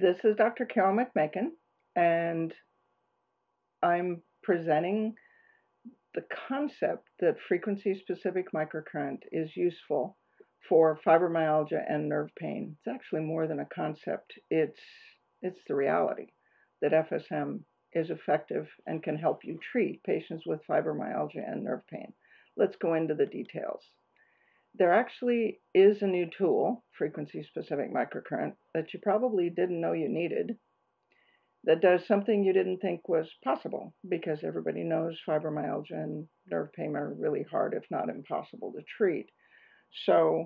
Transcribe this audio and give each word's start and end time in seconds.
This 0.00 0.24
is 0.24 0.34
Dr. 0.34 0.64
Carol 0.64 0.96
McMakin, 0.96 1.50
and 1.94 2.52
I'm 3.80 4.22
presenting 4.42 5.14
the 6.14 6.24
concept 6.48 7.08
that 7.20 7.36
frequency 7.46 7.94
specific 7.94 8.46
microcurrent 8.52 9.20
is 9.30 9.56
useful 9.56 10.16
for 10.68 10.98
fibromyalgia 11.06 11.84
and 11.88 12.08
nerve 12.08 12.30
pain. 12.36 12.76
It's 12.76 12.92
actually 12.92 13.20
more 13.20 13.46
than 13.46 13.60
a 13.60 13.66
concept, 13.66 14.32
it's, 14.50 14.80
it's 15.42 15.60
the 15.68 15.76
reality 15.76 16.26
that 16.82 16.90
FSM 16.90 17.60
is 17.92 18.10
effective 18.10 18.66
and 18.86 19.00
can 19.00 19.16
help 19.16 19.44
you 19.44 19.60
treat 19.70 20.02
patients 20.02 20.44
with 20.44 20.66
fibromyalgia 20.68 21.48
and 21.48 21.62
nerve 21.62 21.86
pain. 21.86 22.12
Let's 22.56 22.76
go 22.76 22.94
into 22.94 23.14
the 23.14 23.26
details. 23.26 23.84
There 24.76 24.92
actually 24.92 25.60
is 25.74 26.02
a 26.02 26.06
new 26.06 26.28
tool, 26.36 26.84
frequency 26.98 27.44
specific 27.44 27.92
microcurrent, 27.92 28.54
that 28.74 28.92
you 28.92 29.00
probably 29.02 29.50
didn't 29.50 29.80
know 29.80 29.92
you 29.92 30.08
needed 30.08 30.58
that 31.66 31.80
does 31.80 32.06
something 32.06 32.44
you 32.44 32.52
didn't 32.52 32.78
think 32.78 33.08
was 33.08 33.28
possible 33.42 33.94
because 34.08 34.40
everybody 34.44 34.84
knows 34.84 35.18
fibromyalgia 35.26 35.92
and 35.92 36.28
nerve 36.50 36.72
pain 36.74 36.94
are 36.94 37.14
really 37.18 37.44
hard, 37.50 37.74
if 37.74 37.84
not 37.90 38.08
impossible, 38.08 38.72
to 38.72 38.82
treat. 38.98 39.26
So 40.04 40.44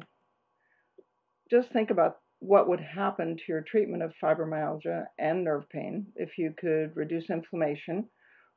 just 1.50 1.72
think 1.72 1.90
about 1.90 2.18
what 2.38 2.68
would 2.68 2.80
happen 2.80 3.36
to 3.36 3.42
your 3.48 3.62
treatment 3.62 4.02
of 4.02 4.12
fibromyalgia 4.22 5.06
and 5.18 5.42
nerve 5.42 5.68
pain 5.70 6.06
if 6.14 6.38
you 6.38 6.54
could 6.56 6.96
reduce 6.96 7.30
inflammation, 7.30 8.08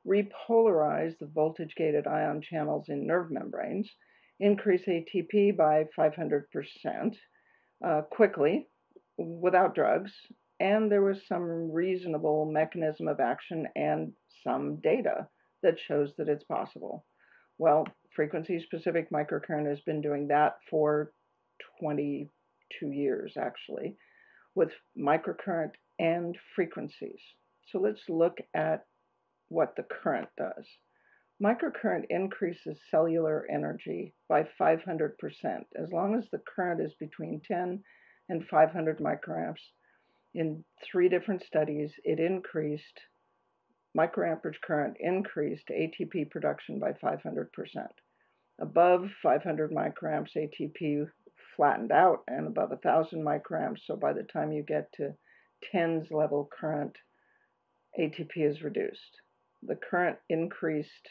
repolarize 0.06 1.18
the 1.18 1.26
voltage 1.34 1.74
gated 1.76 2.06
ion 2.06 2.40
channels 2.48 2.86
in 2.88 3.06
nerve 3.06 3.30
membranes, 3.32 3.90
increase 4.40 4.82
ATP 4.86 5.56
by 5.56 5.84
500% 5.98 6.42
uh, 7.84 8.02
quickly 8.10 8.66
without 9.18 9.74
drugs, 9.74 10.12
and 10.60 10.90
there 10.90 11.02
was 11.02 11.26
some 11.28 11.70
reasonable 11.72 12.50
mechanism 12.50 13.08
of 13.08 13.20
action 13.20 13.66
and 13.76 14.12
some 14.44 14.80
data 14.82 15.26
that 15.62 15.78
shows 15.86 16.10
that 16.18 16.28
it's 16.28 16.44
possible. 16.44 17.04
Well, 17.58 17.86
frequency 18.14 18.60
specific 18.60 19.10
microcurrent 19.10 19.68
has 19.68 19.80
been 19.80 20.00
doing 20.00 20.28
that 20.28 20.56
for 20.70 21.12
22 21.80 22.90
years 22.90 23.34
actually 23.38 23.96
with 24.54 24.70
microcurrent 24.98 25.72
and 25.98 26.36
frequencies. 26.54 27.20
So 27.70 27.78
let's 27.78 28.02
look 28.08 28.38
at 28.54 28.84
what 29.48 29.74
the 29.76 29.84
current 29.84 30.28
does. 30.36 30.66
Microcurrent 31.42 32.04
increases 32.08 32.78
cellular 32.90 33.46
energy 33.50 34.14
by 34.28 34.46
500% 34.60 35.14
as 35.74 35.92
long 35.92 36.14
as 36.14 36.24
the 36.30 36.38
current 36.54 36.80
is 36.80 36.94
between 37.00 37.40
10 37.40 37.82
and 38.28 38.46
500 38.46 38.98
microamps 38.98 39.60
in 40.34 40.64
three 40.82 41.08
different 41.08 41.42
studies, 41.42 41.92
it 42.04 42.18
increased 42.18 43.00
microamperage 43.96 44.60
current 44.64 44.96
increased 44.98 45.68
ATP 45.68 46.30
production 46.30 46.78
by 46.78 46.92
500%. 46.92 47.48
Above 48.60 49.10
500 49.22 49.72
microamps, 49.72 50.36
ATP 50.36 51.10
flattened 51.56 51.92
out, 51.92 52.22
and 52.28 52.46
above 52.46 52.70
1,000 52.70 53.22
microamps, 53.22 53.80
so 53.84 53.96
by 53.96 54.12
the 54.12 54.22
time 54.22 54.52
you 54.52 54.62
get 54.62 54.90
to 54.94 55.14
tens 55.70 56.10
level 56.10 56.48
current, 56.58 56.96
ATP 57.98 58.36
is 58.36 58.62
reduced. 58.62 59.20
The 59.62 59.76
current 59.76 60.18
increased 60.30 61.08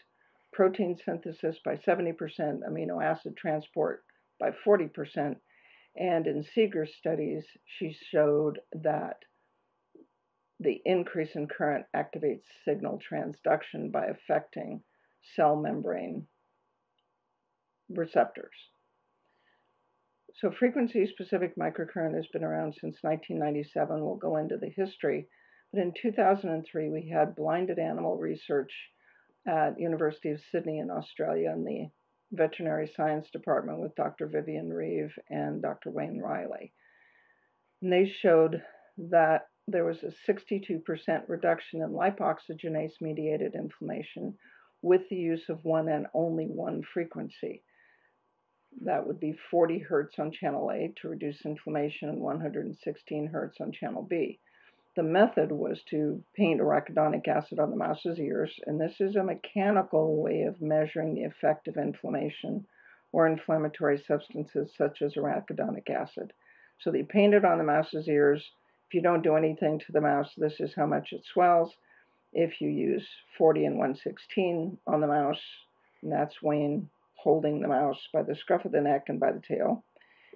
protein 0.54 0.98
synthesis 0.98 1.58
by 1.64 1.76
70%, 1.76 2.16
amino 2.40 3.04
acid 3.04 3.36
transport 3.38 4.04
by 4.40 4.52
40%, 4.66 5.36
and 5.96 6.28
in 6.28 6.44
Seeger's 6.44 6.96
studies, 6.96 7.46
she 7.66 7.96
showed 8.12 8.60
that 8.74 9.18
the 10.60 10.82
increase 10.86 11.36
in 11.36 11.48
current 11.48 11.86
activates 11.96 12.46
signal 12.66 13.00
transduction 13.00 13.92
by 13.92 14.06
affecting 14.06 14.84
cell 15.36 15.56
membrane 15.56 16.28
receptors. 17.90 18.56
So 20.36 20.52
frequency 20.52 21.06
specific 21.08 21.56
microcurrent 21.56 22.16
has 22.16 22.28
been 22.28 22.44
around 22.44 22.74
since 22.74 22.98
1997. 23.02 24.04
We'll 24.04 24.16
go 24.16 24.38
into 24.38 24.58
the 24.58 24.70
history. 24.70 25.28
But 25.74 25.82
in 25.82 25.94
2003, 25.94 26.90
we 26.90 27.10
had 27.10 27.36
blinded 27.36 27.80
animal 27.80 28.18
research 28.18 28.72
at 29.48 29.80
University 29.80 30.30
of 30.30 30.42
Sydney 30.52 30.80
in 30.80 30.90
Australia 30.92 31.52
in 31.52 31.64
the 31.64 31.90
veterinary 32.32 32.92
science 32.96 33.30
department 33.32 33.80
with 33.80 33.96
Dr. 33.96 34.28
Vivian 34.28 34.70
Reeve 34.70 35.14
and 35.30 35.62
Dr. 35.62 35.92
Wayne 35.92 36.20
Riley. 36.20 36.74
And 37.82 37.92
they 37.92 38.08
showed 38.08 38.62
that 38.98 39.48
there 39.68 39.86
was 39.86 40.04
a 40.04 40.32
62% 40.32 40.84
reduction 41.28 41.82
in 41.82 41.90
lipoxygenase 41.92 43.02
mediated 43.02 43.56
inflammation 43.56 44.38
with 44.82 45.02
the 45.10 45.16
use 45.16 45.50
of 45.50 45.64
one 45.64 45.90
and 45.90 46.08
only 46.14 46.46
one 46.46 46.84
frequency. 46.94 47.64
That 48.84 49.06
would 49.06 49.20
be 49.20 49.38
40 49.52 49.80
hertz 49.80 50.18
on 50.18 50.32
channel 50.32 50.72
A 50.72 50.94
to 51.02 51.10
reduce 51.10 51.46
inflammation 51.46 52.10
and 52.10 52.22
116 52.22 53.28
hertz 53.28 53.60
on 53.60 53.72
channel 53.72 54.04
B. 54.04 54.40
The 54.94 55.04
method 55.04 55.54
was 55.54 55.82
to 55.84 56.22
paint 56.34 56.60
arachidonic 56.60 57.26
acid 57.26 57.60
on 57.60 57.70
the 57.70 57.78
mouse's 57.78 58.20
ears, 58.20 58.60
and 58.68 58.80
this 58.80 59.00
is 59.00 59.16
a 59.16 59.24
mechanical 59.24 60.22
way 60.22 60.42
of 60.42 60.62
measuring 60.62 61.14
the 61.14 61.24
effect 61.24 61.70
of 61.70 61.78
inflammation 61.78 62.68
or 63.14 63.26
inflammatory 63.26 63.98
substances 63.98 64.76
such 64.76 65.02
as 65.02 65.16
arachidonic 65.16 65.90
acid. 65.90 66.34
So 66.80 66.92
they 66.92 67.04
paint 67.04 67.34
it 67.34 67.46
on 67.46 67.58
the 67.58 67.64
mouse's 67.64 68.10
ears. 68.10 68.52
If 68.88 68.94
you 68.94 69.02
don't 69.02 69.22
do 69.22 69.36
anything 69.36 69.80
to 69.80 69.92
the 69.94 70.02
mouse, 70.02 70.34
this 70.36 70.60
is 70.60 70.74
how 70.74 70.88
much 70.88 71.14
it 71.14 71.24
swells. 71.24 71.74
If 72.34 72.60
you 72.60 72.68
use 72.68 73.08
40 73.38 73.66
and 73.66 73.78
116 73.78 74.78
on 74.88 75.00
the 75.00 75.08
mouse, 75.08 75.42
and 76.02 76.12
that's 76.12 76.42
Wayne 76.42 76.90
holding 77.16 77.62
the 77.62 77.68
mouse 77.70 78.10
by 78.12 78.24
the 78.24 78.36
scruff 78.36 78.66
of 78.66 78.74
the 78.74 78.82
neck 78.82 79.08
and 79.08 79.22
by 79.22 79.32
the 79.32 79.40
tail, 79.42 79.86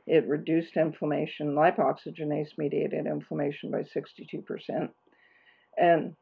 it 0.08 0.28
reduced 0.28 0.78
inflammation, 0.78 1.56
lipoxygenase 1.56 2.58
mediated 2.58 3.08
inflammation 3.08 3.72
by 3.72 3.82
62%. 3.82 4.90
And 5.78 6.16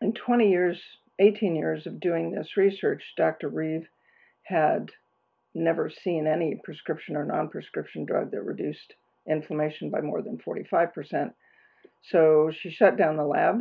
in 0.00 0.12
20 0.12 0.48
years, 0.48 0.80
18 1.18 1.56
years 1.56 1.86
of 1.86 2.00
doing 2.00 2.30
this 2.30 2.56
research, 2.56 3.02
Dr. 3.16 3.48
Reeve 3.48 3.88
had 4.44 4.90
never 5.54 5.90
seen 5.90 6.26
any 6.26 6.60
prescription 6.64 7.16
or 7.16 7.24
non 7.24 7.48
prescription 7.48 8.04
drug 8.04 8.30
that 8.30 8.42
reduced 8.42 8.94
inflammation 9.28 9.90
by 9.90 10.00
more 10.00 10.22
than 10.22 10.38
45%. 10.38 11.32
So 12.02 12.50
she 12.52 12.70
shut 12.70 12.96
down 12.96 13.16
the 13.16 13.24
lab, 13.24 13.60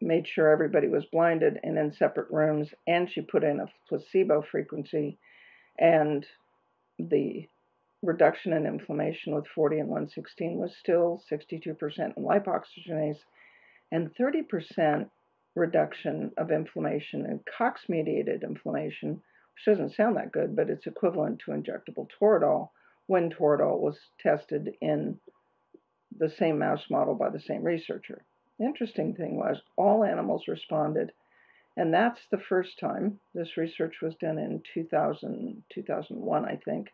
made 0.00 0.28
sure 0.28 0.50
everybody 0.50 0.88
was 0.88 1.04
blinded 1.06 1.58
and 1.62 1.78
in 1.78 1.92
separate 1.92 2.30
rooms, 2.30 2.68
and 2.86 3.10
she 3.10 3.22
put 3.22 3.42
in 3.42 3.60
a 3.60 3.66
placebo 3.88 4.42
frequency. 4.42 5.18
And 5.78 6.26
the 6.98 7.48
reduction 8.02 8.52
in 8.52 8.66
inflammation 8.66 9.34
with 9.34 9.46
40 9.54 9.80
and 9.80 9.88
116 9.88 10.56
was 10.56 10.74
still 10.78 11.22
62% 11.30 11.76
in 12.16 12.22
lipoxygenase 12.22 13.18
and 13.92 14.14
30% 14.14 15.10
reduction 15.54 16.30
of 16.38 16.50
inflammation 16.50 17.26
in 17.26 17.40
COX 17.58 17.82
mediated 17.88 18.42
inflammation, 18.42 19.14
which 19.14 19.64
doesn't 19.66 19.94
sound 19.94 20.16
that 20.16 20.32
good, 20.32 20.54
but 20.56 20.70
it's 20.70 20.86
equivalent 20.86 21.40
to 21.40 21.50
injectable 21.50 22.06
Toradol 22.20 22.70
when 23.06 23.30
Toradol 23.30 23.80
was 23.80 23.98
tested 24.20 24.70
in 24.80 25.18
the 26.16 26.30
same 26.38 26.58
mouse 26.58 26.84
model 26.90 27.14
by 27.14 27.28
the 27.28 27.40
same 27.40 27.64
researcher. 27.64 28.24
The 28.58 28.64
interesting 28.66 29.14
thing 29.14 29.36
was 29.36 29.60
all 29.76 30.04
animals 30.04 30.44
responded, 30.46 31.12
and 31.76 31.92
that's 31.92 32.20
the 32.30 32.38
first 32.48 32.78
time. 32.78 33.18
This 33.34 33.56
research 33.56 33.96
was 34.00 34.14
done 34.20 34.38
in 34.38 34.62
2000, 34.74 35.62
2001, 35.74 36.44
I 36.44 36.56
think. 36.64 36.88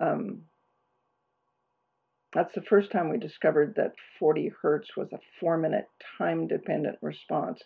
Um, 0.00 0.42
that's 2.32 2.54
the 2.54 2.62
first 2.62 2.90
time 2.90 3.10
we 3.10 3.18
discovered 3.18 3.74
that 3.76 3.92
40 4.18 4.52
hertz 4.62 4.88
was 4.96 5.08
a 5.12 5.18
four 5.38 5.58
minute 5.58 5.86
time 6.18 6.46
dependent 6.46 6.96
response. 7.02 7.60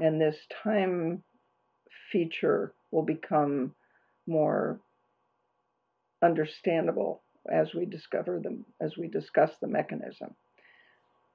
And 0.00 0.20
this 0.20 0.36
time 0.62 1.22
feature 2.10 2.72
will 2.90 3.02
become 3.02 3.74
more 4.26 4.80
understandable 6.22 7.20
as 7.50 7.74
we 7.74 7.84
discover 7.84 8.40
them, 8.40 8.64
as 8.80 8.96
we 8.96 9.08
discuss 9.08 9.50
the 9.60 9.66
mechanism. 9.66 10.34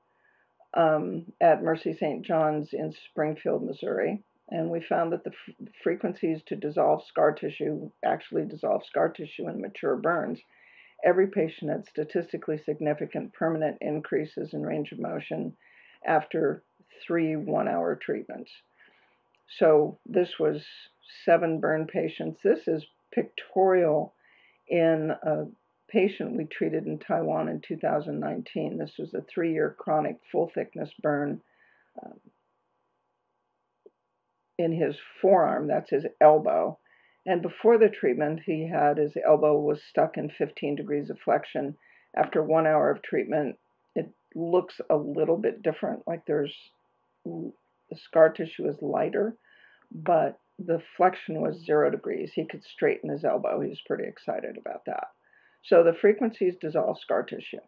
um, 0.74 1.26
at 1.42 1.64
Mercy 1.64 1.94
St. 1.94 2.26
John's 2.26 2.74
in 2.74 2.94
Springfield, 3.10 3.64
Missouri. 3.64 4.24
And 4.50 4.70
we 4.70 4.82
found 4.82 5.14
that 5.14 5.24
the 5.24 5.32
f- 5.32 5.68
frequencies 5.84 6.42
to 6.48 6.56
dissolve 6.56 7.04
scar 7.06 7.32
tissue 7.34 7.92
actually 8.04 8.46
dissolve 8.46 8.84
scar 8.86 9.10
tissue 9.10 9.48
in 9.48 9.62
mature 9.62 9.96
burns. 9.96 10.40
Every 11.04 11.28
patient 11.28 11.72
had 11.72 11.86
statistically 11.86 12.58
significant 12.58 13.34
permanent 13.34 13.78
increases 13.82 14.54
in 14.54 14.64
range 14.64 14.92
of 14.92 15.00
motion 15.00 15.56
after 16.06 16.64
three 17.06 17.36
one 17.36 17.68
hour 17.68 17.96
treatments. 17.96 18.52
So 19.58 19.98
this 20.06 20.40
was 20.40 20.66
seven 21.26 21.60
burn 21.60 21.88
patients. 21.88 22.42
This 22.44 22.68
is 22.68 22.86
pictorial 23.12 24.14
in 24.68 25.12
a 25.24 25.46
patient 25.92 26.38
we 26.38 26.46
treated 26.46 26.86
in 26.86 27.00
Taiwan 27.00 27.50
in 27.50 27.62
2019. 27.62 28.78
This 28.78 28.94
was 28.98 29.14
a 29.14 29.22
three 29.22 29.54
year 29.54 29.76
chronic 29.78 30.18
full 30.32 30.52
thickness 30.54 30.92
burn 31.02 31.42
um, 32.04 32.20
in 34.58 34.74
his 34.74 34.96
forearm, 35.22 35.68
that's 35.68 35.90
his 35.90 36.06
elbow. 36.20 36.78
And 37.26 37.42
before 37.42 37.78
the 37.78 37.90
treatment, 37.90 38.42
he 38.46 38.68
had 38.68 38.98
his 38.98 39.16
elbow 39.26 39.60
was 39.60 39.82
stuck 39.84 40.18
in 40.18 40.30
15 40.30 40.76
degrees 40.76 41.10
of 41.10 41.18
flexion. 41.24 41.78
After 42.16 42.44
one 42.44 42.68
hour 42.68 42.90
of 42.90 43.02
treatment, 43.02 43.58
it 43.96 44.10
looks 44.36 44.82
a 44.90 44.96
little 44.96 45.38
bit 45.38 45.62
different, 45.62 46.08
like 46.08 46.26
there's 46.26 46.56
the 47.26 47.52
scar 47.96 48.30
tissue 48.30 48.68
is 48.68 48.82
lighter, 48.82 49.36
but 49.92 50.40
the 50.58 50.82
flexion 50.98 51.42
was 51.42 51.64
zero 51.66 51.90
degrees. 51.90 52.32
He 52.34 52.46
could 52.46 52.64
straighten 52.64 53.10
his 53.10 53.24
elbow. 53.24 53.62
He 53.62 53.70
was 53.70 53.82
pretty 53.86 54.06
excited 54.06 54.58
about 54.58 54.86
that. 54.86 55.08
So 55.64 55.84
the 55.84 55.94
frequencies 55.94 56.56
dissolve 56.60 57.00
scar 57.00 57.24
tissue. 57.24 57.60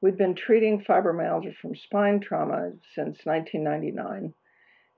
We've 0.00 0.16
been 0.16 0.34
treating 0.34 0.84
fibromyalgia 0.84 1.56
from 1.56 1.74
spine 1.74 2.20
trauma 2.20 2.72
since 2.94 3.18
1999, 3.24 4.34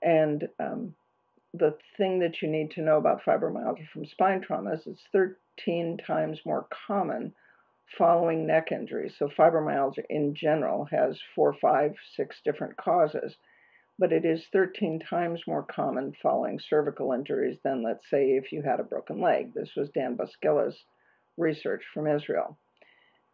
and 0.02 0.48
um, 0.58 0.94
the 1.54 1.76
thing 1.96 2.18
that 2.18 2.42
you 2.42 2.48
need 2.48 2.72
to 2.72 2.82
know 2.82 2.98
about 2.98 3.22
fibromyalgia 3.24 3.88
from 3.92 4.06
spine 4.06 4.40
trauma 4.40 4.74
is 4.74 4.86
it's 4.86 5.02
13 5.12 5.98
times 6.06 6.40
more 6.44 6.66
common 6.86 7.32
following 7.96 8.46
neck 8.46 8.70
injuries. 8.70 9.14
So 9.18 9.28
fibromyalgia 9.28 10.04
in 10.10 10.34
general 10.34 10.84
has 10.90 11.18
four, 11.34 11.54
five, 11.54 11.94
six 12.16 12.36
different 12.44 12.76
causes, 12.76 13.36
but 13.98 14.12
it 14.12 14.24
is 14.24 14.46
13 14.52 15.00
times 15.00 15.40
more 15.46 15.64
common 15.64 16.12
following 16.22 16.60
cervical 16.60 17.12
injuries 17.12 17.58
than, 17.64 17.82
let's 17.82 18.08
say, 18.08 18.30
if 18.30 18.52
you 18.52 18.62
had 18.62 18.78
a 18.78 18.84
broken 18.84 19.20
leg. 19.20 19.52
This 19.54 19.70
was 19.76 19.90
Dan 19.90 20.16
Buskila's 20.16 20.84
research 21.36 21.82
from 21.92 22.06
Israel. 22.06 22.56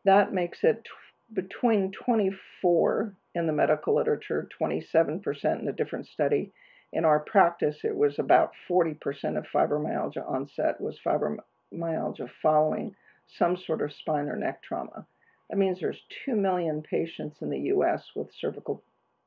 That 0.04 0.32
makes 0.32 0.58
it 0.62 0.86
between 1.32 1.92
24 1.92 3.14
in 3.34 3.46
the 3.46 3.52
medical 3.52 3.94
literature, 3.94 4.48
27% 4.60 5.60
in 5.60 5.68
a 5.68 5.72
different 5.72 6.06
study. 6.06 6.52
In 6.92 7.04
our 7.04 7.20
practice, 7.20 7.76
it 7.82 7.94
was 7.94 8.18
about 8.18 8.52
40% 8.70 8.96
of 9.36 9.46
fibromyalgia 9.52 10.28
onset 10.28 10.80
was 10.80 10.98
fibromyalgia 11.04 12.30
following 12.40 12.94
some 13.38 13.56
sort 13.56 13.82
of 13.82 13.92
spine 13.92 14.28
or 14.28 14.36
neck 14.36 14.62
trauma. 14.62 15.06
That 15.50 15.58
means 15.58 15.80
there's 15.80 16.00
2 16.24 16.36
million 16.36 16.82
patients 16.82 17.42
in 17.42 17.50
the 17.50 17.72
US 17.74 18.02
with 18.14 18.28
cervical 18.40 18.82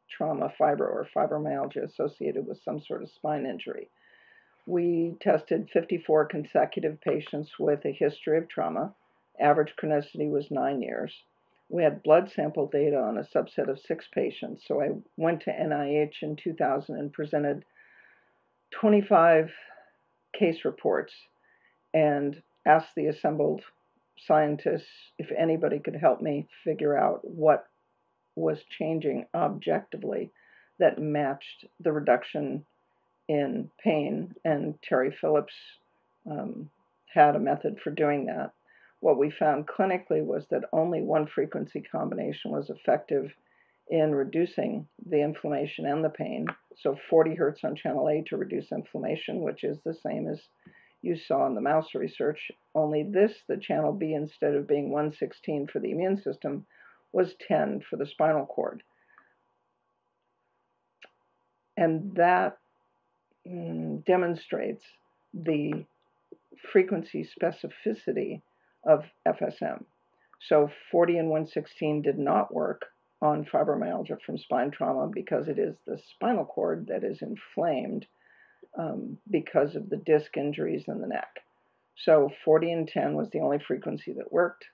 trauma, 0.09 0.51
fibro, 0.59 0.81
or 0.81 1.07
fibromyalgia 1.15 1.83
associated 1.83 2.47
with 2.47 2.61
some 2.63 2.81
sort 2.81 3.03
of 3.03 3.09
spine 3.09 3.45
injury. 3.45 3.89
We 4.65 5.15
tested 5.21 5.69
54 5.71 6.25
consecutive 6.25 6.99
patients 7.01 7.51
with 7.59 7.85
a 7.85 7.91
history 7.91 8.37
of 8.37 8.49
trauma. 8.49 8.93
Average 9.39 9.73
chronicity 9.81 10.29
was 10.29 10.51
nine 10.51 10.81
years. 10.81 11.13
We 11.69 11.83
had 11.83 12.03
blood 12.03 12.31
sample 12.33 12.67
data 12.67 12.97
on 12.97 13.17
a 13.17 13.23
subset 13.23 13.69
of 13.69 13.79
six 13.79 14.07
patients. 14.13 14.63
So 14.67 14.81
I 14.81 14.89
went 15.17 15.41
to 15.41 15.51
NIH 15.51 16.21
in 16.21 16.35
2000 16.35 16.95
and 16.95 17.11
presented 17.11 17.65
25 18.71 19.51
case 20.37 20.65
reports 20.65 21.13
and 21.93 22.41
asked 22.65 22.95
the 22.95 23.07
assembled 23.07 23.61
scientists 24.25 25.11
if 25.17 25.29
anybody 25.37 25.79
could 25.79 25.95
help 25.95 26.21
me 26.21 26.47
figure 26.63 26.97
out 26.97 27.21
what 27.23 27.67
was 28.37 28.59
changing 28.77 29.25
objectively 29.33 30.31
that 30.79 30.99
matched 30.99 31.65
the 31.79 31.91
reduction 31.91 32.65
in 33.27 33.69
pain. 33.83 34.33
And 34.45 34.75
Terry 34.81 35.15
Phillips 35.19 35.53
um, 36.29 36.69
had 37.13 37.35
a 37.35 37.39
method 37.39 37.79
for 37.83 37.89
doing 37.89 38.25
that. 38.25 38.51
What 38.99 39.17
we 39.17 39.31
found 39.31 39.67
clinically 39.67 40.23
was 40.23 40.45
that 40.49 40.69
only 40.71 41.01
one 41.01 41.27
frequency 41.27 41.81
combination 41.81 42.51
was 42.51 42.69
effective 42.69 43.31
in 43.89 44.13
reducing 44.13 44.87
the 45.05 45.21
inflammation 45.21 45.85
and 45.85 46.03
the 46.03 46.09
pain. 46.09 46.45
So 46.77 46.97
40 47.09 47.35
hertz 47.35 47.63
on 47.63 47.75
channel 47.75 48.07
A 48.07 48.23
to 48.27 48.37
reduce 48.37 48.71
inflammation, 48.71 49.41
which 49.41 49.63
is 49.63 49.77
the 49.83 49.93
same 49.93 50.27
as 50.27 50.41
you 51.01 51.15
saw 51.15 51.45
in 51.47 51.55
the 51.55 51.61
mouse 51.61 51.93
research, 51.95 52.51
only 52.75 53.03
this, 53.03 53.31
the 53.47 53.57
channel 53.57 53.93
B, 53.93 54.13
instead 54.13 54.55
of 54.55 54.67
being 54.67 54.91
116 54.91 55.67
for 55.67 55.79
the 55.79 55.91
immune 55.91 56.21
system, 56.21 56.65
was 57.11 57.33
10 57.47 57.81
for 57.89 57.97
the 57.97 58.05
spinal 58.05 58.45
cord. 58.45 58.83
And 61.75 62.15
that 62.15 62.57
mm, 63.47 64.03
demonstrates 64.05 64.83
the 65.33 65.85
frequency 66.71 67.27
specificity 67.39 68.41
of 68.85 69.03
FSM. 69.27 69.83
So 70.39 70.69
40 70.91 71.17
and 71.17 71.29
116 71.29 72.01
did 72.01 72.17
not 72.17 72.53
work 72.53 72.85
on 73.21 73.45
fibromyalgia 73.45 74.21
from 74.25 74.37
spine 74.37 74.71
trauma 74.71 75.09
because 75.11 75.47
it 75.47 75.57
is 75.57 75.75
the 75.85 75.99
spinal 76.15 76.45
cord 76.45 76.87
that 76.87 77.03
is 77.03 77.21
inflamed 77.21 78.05
um, 78.77 79.17
because 79.29 79.75
of 79.75 79.89
the 79.89 79.97
disc 79.97 80.37
injuries 80.37 80.83
in 80.87 81.01
the 81.01 81.07
neck. 81.07 81.39
So 81.95 82.29
40 82.45 82.71
and 82.71 82.87
10 82.87 83.15
was 83.15 83.29
the 83.31 83.39
only 83.39 83.57
frequency 83.65 84.13
that 84.13 84.31
worked. 84.31 84.65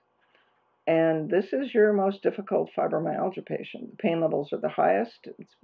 And 0.86 1.30
this 1.30 1.52
is 1.52 1.72
your 1.72 1.92
most 1.92 2.22
difficult 2.22 2.70
fibromyalgia 2.76 3.46
patient. 3.46 3.92
The 3.92 3.96
pain 3.96 4.20
levels 4.20 4.52
are 4.52 4.60
the 4.60 4.68
highest. 4.68 5.28
It's, 5.38 5.54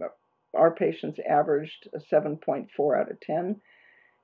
uh, 0.00 0.08
our 0.54 0.74
patients 0.74 1.18
averaged 1.28 1.88
a 1.94 1.98
7.4 1.98 3.00
out 3.00 3.10
of 3.10 3.20
10, 3.20 3.60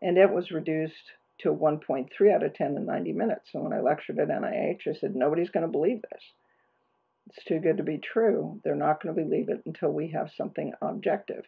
and 0.02 0.18
it 0.18 0.30
was 0.30 0.50
reduced 0.50 1.12
to 1.40 1.52
1.3 1.52 2.34
out 2.34 2.42
of 2.42 2.54
10 2.54 2.76
in 2.76 2.86
90 2.86 3.12
minutes. 3.12 3.50
So 3.52 3.60
when 3.60 3.72
I 3.72 3.80
lectured 3.80 4.18
at 4.18 4.28
NIH, 4.28 4.86
I 4.86 4.94
said, 4.94 5.14
nobody's 5.14 5.50
going 5.50 5.66
to 5.66 5.72
believe 5.72 6.02
this. 6.02 6.22
It's 7.26 7.44
too 7.44 7.58
good 7.58 7.78
to 7.78 7.82
be 7.82 7.98
true. 7.98 8.60
They're 8.62 8.76
not 8.76 9.02
going 9.02 9.14
to 9.14 9.22
believe 9.22 9.48
it 9.48 9.62
until 9.66 9.90
we 9.90 10.08
have 10.12 10.30
something 10.36 10.72
objective. 10.80 11.44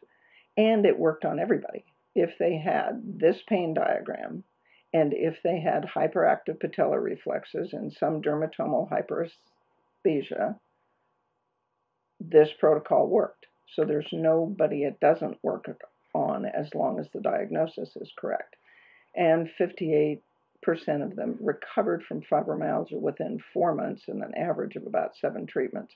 And 0.56 0.84
it 0.84 0.98
worked 0.98 1.24
on 1.24 1.38
everybody 1.38 1.84
if 2.14 2.36
they 2.38 2.58
had 2.58 3.00
this 3.04 3.40
pain 3.48 3.74
diagram 3.74 4.42
and 4.92 5.12
if 5.12 5.42
they 5.42 5.60
had 5.60 5.84
hyperactive 5.84 6.58
patellar 6.62 7.02
reflexes 7.02 7.72
and 7.72 7.92
some 7.92 8.22
dermatomal 8.22 8.88
hyperesthesia, 8.90 10.58
this 12.20 12.48
protocol 12.58 13.06
worked. 13.06 13.46
So 13.74 13.84
there's 13.84 14.08
nobody 14.12 14.84
it 14.84 14.98
doesn't 15.00 15.42
work 15.42 15.66
on 16.14 16.46
as 16.46 16.74
long 16.74 16.98
as 16.98 17.08
the 17.12 17.20
diagnosis 17.20 17.94
is 17.96 18.12
correct. 18.18 18.56
And 19.14 19.50
58% 19.60 20.20
of 21.02 21.16
them 21.16 21.36
recovered 21.40 22.02
from 22.04 22.22
fibromyalgia 22.22 22.98
within 22.98 23.40
four 23.52 23.74
months 23.74 24.04
in 24.08 24.22
an 24.22 24.34
average 24.36 24.76
of 24.76 24.86
about 24.86 25.16
seven 25.16 25.46
treatments. 25.46 25.94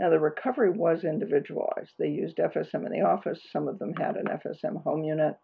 Now, 0.00 0.10
the 0.10 0.18
recovery 0.18 0.70
was 0.70 1.04
individualized. 1.04 1.92
They 1.98 2.08
used 2.08 2.38
FSM 2.38 2.86
in 2.86 2.92
the 2.92 3.06
office. 3.06 3.40
Some 3.52 3.68
of 3.68 3.78
them 3.78 3.94
had 3.94 4.16
an 4.16 4.26
FSM 4.26 4.82
home 4.82 5.04
unit. 5.04 5.36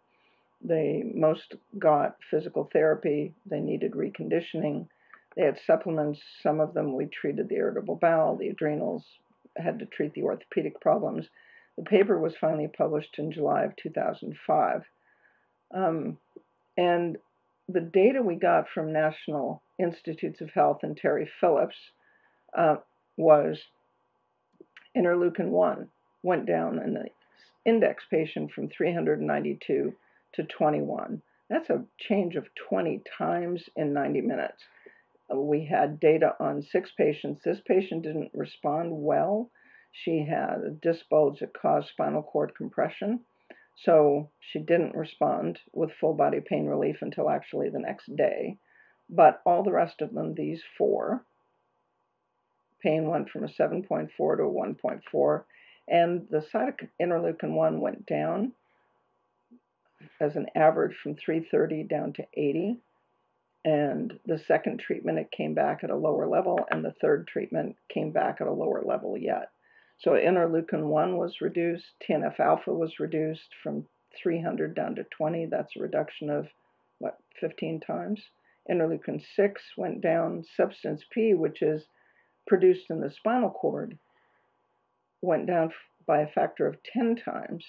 They 0.62 1.04
most 1.14 1.54
got 1.78 2.16
physical 2.30 2.68
therapy. 2.72 3.34
They 3.46 3.60
needed 3.60 3.92
reconditioning. 3.92 4.88
They 5.36 5.42
had 5.42 5.58
supplements. 5.66 6.20
Some 6.42 6.60
of 6.60 6.74
them 6.74 6.96
we 6.96 7.06
treated 7.06 7.48
the 7.48 7.56
irritable 7.56 7.96
bowel, 7.96 8.36
the 8.36 8.48
adrenals, 8.48 9.04
had 9.56 9.78
to 9.78 9.86
treat 9.86 10.14
the 10.14 10.24
orthopedic 10.24 10.80
problems. 10.80 11.26
The 11.76 11.84
paper 11.84 12.18
was 12.18 12.34
finally 12.40 12.68
published 12.68 13.18
in 13.18 13.30
July 13.30 13.62
of 13.62 13.76
2005. 13.76 14.82
Um, 15.72 16.18
and 16.76 17.18
the 17.68 17.80
data 17.80 18.22
we 18.22 18.34
got 18.34 18.68
from 18.74 18.92
National 18.92 19.62
Institutes 19.78 20.40
of 20.40 20.50
Health 20.50 20.80
and 20.82 20.96
Terry 20.96 21.30
Phillips 21.40 21.76
uh, 22.56 22.76
was 23.16 23.58
interleukin 24.96 25.50
1 25.50 25.88
went 26.22 26.46
down 26.46 26.78
in 26.78 26.94
the 26.94 27.06
index 27.64 28.04
patient 28.10 28.50
from 28.52 28.68
392 28.68 29.94
to 30.38 30.44
21. 30.44 31.20
That's 31.50 31.68
a 31.68 31.84
change 31.98 32.36
of 32.36 32.46
20 32.68 33.02
times 33.18 33.68
in 33.74 33.92
90 33.92 34.20
minutes. 34.20 34.62
We 35.34 35.66
had 35.66 35.98
data 35.98 36.36
on 36.38 36.62
six 36.62 36.92
patients. 36.96 37.42
This 37.44 37.60
patient 37.66 38.02
didn't 38.02 38.30
respond 38.32 38.90
well. 38.92 39.50
She 39.90 40.24
had 40.24 40.60
a 40.64 40.70
disc 40.70 41.08
bulge 41.10 41.40
that 41.40 41.58
caused 41.60 41.88
spinal 41.88 42.22
cord 42.22 42.54
compression. 42.54 43.20
So 43.74 44.30
she 44.38 44.60
didn't 44.60 44.94
respond 44.94 45.58
with 45.72 45.92
full 46.00 46.14
body 46.14 46.40
pain 46.40 46.66
relief 46.66 46.98
until 47.00 47.28
actually 47.28 47.68
the 47.70 47.80
next 47.80 48.14
day. 48.14 48.58
But 49.10 49.42
all 49.44 49.64
the 49.64 49.72
rest 49.72 50.02
of 50.02 50.14
them, 50.14 50.34
these 50.34 50.62
four, 50.76 51.24
pain 52.80 53.08
went 53.08 53.30
from 53.30 53.42
a 53.42 53.48
7.4 53.48 54.08
to 54.08 54.22
a 54.22 54.46
1.4, 54.46 55.44
and 55.88 56.28
the 56.30 56.46
cytokine 56.52 56.90
interleukin 57.00 57.54
1 57.54 57.80
went 57.80 58.06
down 58.06 58.52
as 60.20 60.36
an 60.36 60.46
average 60.54 60.96
from 61.02 61.14
330 61.16 61.84
down 61.84 62.12
to 62.14 62.26
80. 62.34 62.80
And 63.64 64.18
the 64.24 64.38
second 64.38 64.78
treatment, 64.80 65.18
it 65.18 65.30
came 65.30 65.54
back 65.54 65.82
at 65.82 65.90
a 65.90 65.96
lower 65.96 66.26
level, 66.26 66.60
and 66.70 66.84
the 66.84 66.94
third 67.00 67.26
treatment 67.26 67.76
came 67.88 68.12
back 68.12 68.40
at 68.40 68.46
a 68.46 68.52
lower 68.52 68.82
level 68.84 69.16
yet. 69.18 69.50
So 69.98 70.12
interleukin 70.12 70.84
1 70.84 71.16
was 71.16 71.40
reduced, 71.40 71.86
TNF 72.08 72.38
alpha 72.38 72.72
was 72.72 73.00
reduced 73.00 73.48
from 73.62 73.86
300 74.22 74.74
down 74.74 74.94
to 74.94 75.04
20. 75.04 75.46
That's 75.46 75.76
a 75.76 75.80
reduction 75.80 76.30
of 76.30 76.48
what, 76.98 77.18
15 77.40 77.80
times. 77.80 78.20
Interleukin 78.70 79.20
6 79.34 79.62
went 79.76 80.00
down. 80.00 80.44
Substance 80.56 81.04
P, 81.10 81.34
which 81.34 81.62
is 81.62 81.88
produced 82.46 82.90
in 82.90 83.00
the 83.00 83.10
spinal 83.10 83.50
cord, 83.50 83.98
went 85.20 85.46
down 85.46 85.72
by 86.06 86.20
a 86.20 86.28
factor 86.28 86.66
of 86.66 86.82
10 86.84 87.16
times. 87.16 87.64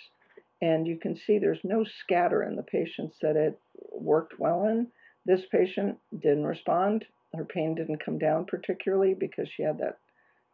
And 0.61 0.87
you 0.87 0.97
can 0.97 1.15
see 1.15 1.37
there's 1.37 1.63
no 1.63 1.85
scatter 2.03 2.43
in 2.43 2.55
the 2.55 2.63
patients 2.63 3.15
that 3.21 3.35
it 3.35 3.59
worked 3.91 4.39
well 4.39 4.65
in. 4.65 4.87
This 5.25 5.41
patient 5.51 5.97
didn't 6.17 6.45
respond. 6.45 7.05
Her 7.35 7.45
pain 7.45 7.75
didn't 7.75 8.03
come 8.03 8.17
down 8.17 8.45
particularly 8.45 9.13
because 9.13 9.47
she 9.49 9.63
had 9.63 9.77
that 9.79 9.97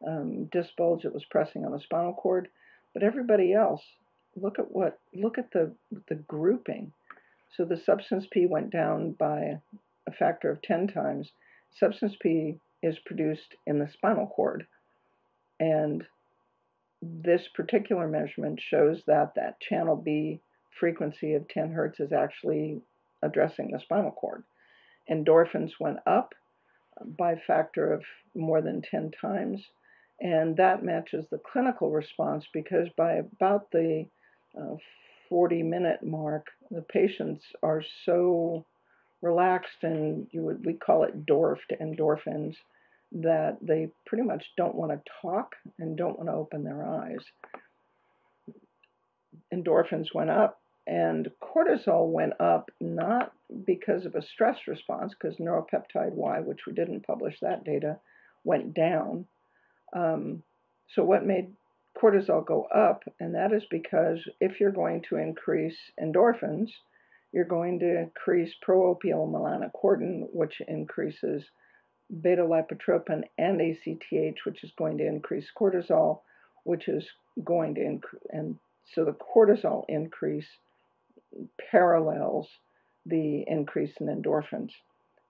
um, 0.05 0.45
disc 0.45 0.69
bulge 0.77 1.03
that 1.03 1.13
was 1.13 1.25
pressing 1.25 1.65
on 1.65 1.71
the 1.71 1.79
spinal 1.79 2.13
cord. 2.13 2.49
But 2.93 3.03
everybody 3.03 3.53
else, 3.53 3.81
look 4.35 4.59
at 4.59 4.71
what, 4.71 4.99
look 5.13 5.37
at 5.37 5.51
the, 5.51 5.73
the 6.07 6.15
grouping. 6.15 6.91
So 7.55 7.65
the 7.65 7.77
substance 7.77 8.27
P 8.29 8.45
went 8.45 8.69
down 8.69 9.11
by 9.13 9.59
a 10.07 10.11
factor 10.11 10.51
of 10.51 10.61
10 10.61 10.87
times. 10.87 11.31
Substance 11.79 12.15
P 12.21 12.59
is 12.83 12.99
produced 13.05 13.55
in 13.65 13.79
the 13.79 13.89
spinal 13.89 14.27
cord. 14.27 14.67
And 15.59 16.05
this 17.01 17.47
particular 17.53 18.07
measurement 18.07 18.59
shows 18.61 19.01
that 19.07 19.33
that 19.35 19.59
channel 19.59 19.95
B 19.95 20.41
frequency 20.79 21.33
of 21.33 21.47
10 21.47 21.71
hertz 21.71 21.99
is 21.99 22.11
actually 22.11 22.81
addressing 23.21 23.71
the 23.71 23.79
spinal 23.79 24.11
cord. 24.11 24.43
Endorphins 25.09 25.71
went 25.79 25.99
up 26.05 26.33
by 27.17 27.33
a 27.33 27.39
factor 27.47 27.93
of 27.93 28.03
more 28.33 28.61
than 28.61 28.81
10 28.81 29.11
times, 29.19 29.61
and 30.19 30.57
that 30.57 30.83
matches 30.83 31.25
the 31.29 31.39
clinical 31.51 31.91
response 31.91 32.45
because 32.53 32.87
by 32.97 33.13
about 33.13 33.69
the 33.71 34.05
uh, 34.59 34.75
40 35.29 35.63
minute 35.63 36.03
mark, 36.03 36.47
the 36.71 36.81
patients 36.81 37.43
are 37.61 37.83
so 38.05 38.65
relaxed 39.21 39.83
and 39.83 40.27
you 40.31 40.41
would 40.41 40.63
we 40.65 40.73
call 40.73 41.03
it 41.03 41.25
dwarfed 41.25 41.73
endorphins 41.81 42.55
that 43.15 43.57
they 43.61 43.89
pretty 44.05 44.23
much 44.23 44.43
don't 44.57 44.75
want 44.75 44.91
to 44.91 45.11
talk 45.21 45.55
and 45.79 45.97
don't 45.97 46.17
want 46.17 46.29
to 46.29 46.35
open 46.35 46.63
their 46.63 46.85
eyes. 46.85 47.23
Endorphins 49.53 50.13
went 50.13 50.29
up 50.29 50.59
and 50.87 51.29
cortisol 51.41 52.07
went 52.07 52.33
up 52.39 52.69
not 52.79 53.31
because 53.65 54.05
of 54.05 54.15
a 54.15 54.21
stress 54.21 54.57
response, 54.67 55.13
because 55.13 55.37
neuropeptide 55.37 56.13
Y, 56.13 56.39
which 56.41 56.65
we 56.67 56.73
didn't 56.73 57.07
publish 57.07 57.39
that 57.41 57.63
data, 57.63 57.97
went 58.43 58.73
down. 58.73 59.25
Um, 59.95 60.43
so, 60.93 61.03
what 61.03 61.25
made 61.25 61.53
cortisol 61.97 62.45
go 62.45 62.65
up? 62.65 63.03
And 63.19 63.33
that 63.33 63.51
is 63.51 63.63
because 63.71 64.19
if 64.39 64.59
you're 64.59 64.71
going 64.71 65.01
to 65.09 65.17
increase 65.17 65.77
endorphins, 65.99 66.69
you're 67.31 67.45
going 67.45 67.79
to 67.79 68.01
increase 68.01 68.53
proopiomelanocortin, 68.67 70.27
which 70.33 70.61
increases 70.67 71.43
beta 72.21 72.43
lipotropin 72.43 73.23
and 73.37 73.61
ACTH, 73.61 74.45
which 74.45 74.63
is 74.63 74.71
going 74.77 74.97
to 74.97 75.07
increase 75.07 75.51
cortisol, 75.57 76.21
which 76.63 76.87
is 76.87 77.07
going 77.43 77.75
to 77.75 77.81
increase, 77.81 78.23
and 78.29 78.57
so 78.85 79.03
the 79.03 79.13
cortisol 79.13 79.83
increase 79.87 80.47
parallels 81.71 82.47
the 83.05 83.43
increase 83.47 83.93
in 83.99 84.07
endorphins. 84.07 84.71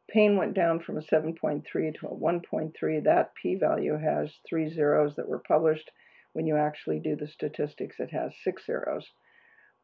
Pain 0.10 0.38
went 0.38 0.54
down 0.54 0.80
from 0.80 0.98
a 0.98 1.02
7.3 1.02 1.64
to 2.00 2.08
a 2.08 2.16
1.3. 2.16 3.04
That 3.04 3.34
p 3.36 3.56
value 3.56 3.98
has 3.98 4.32
three 4.48 4.70
zeros 4.70 5.16
that 5.16 5.28
were 5.28 5.40
published. 5.40 5.90
When 6.34 6.46
you 6.46 6.58
actually 6.58 7.00
do 7.00 7.16
the 7.16 7.28
statistics, 7.28 8.00
it 8.00 8.12
has 8.12 8.34
six 8.44 8.66
zeros. 8.66 9.10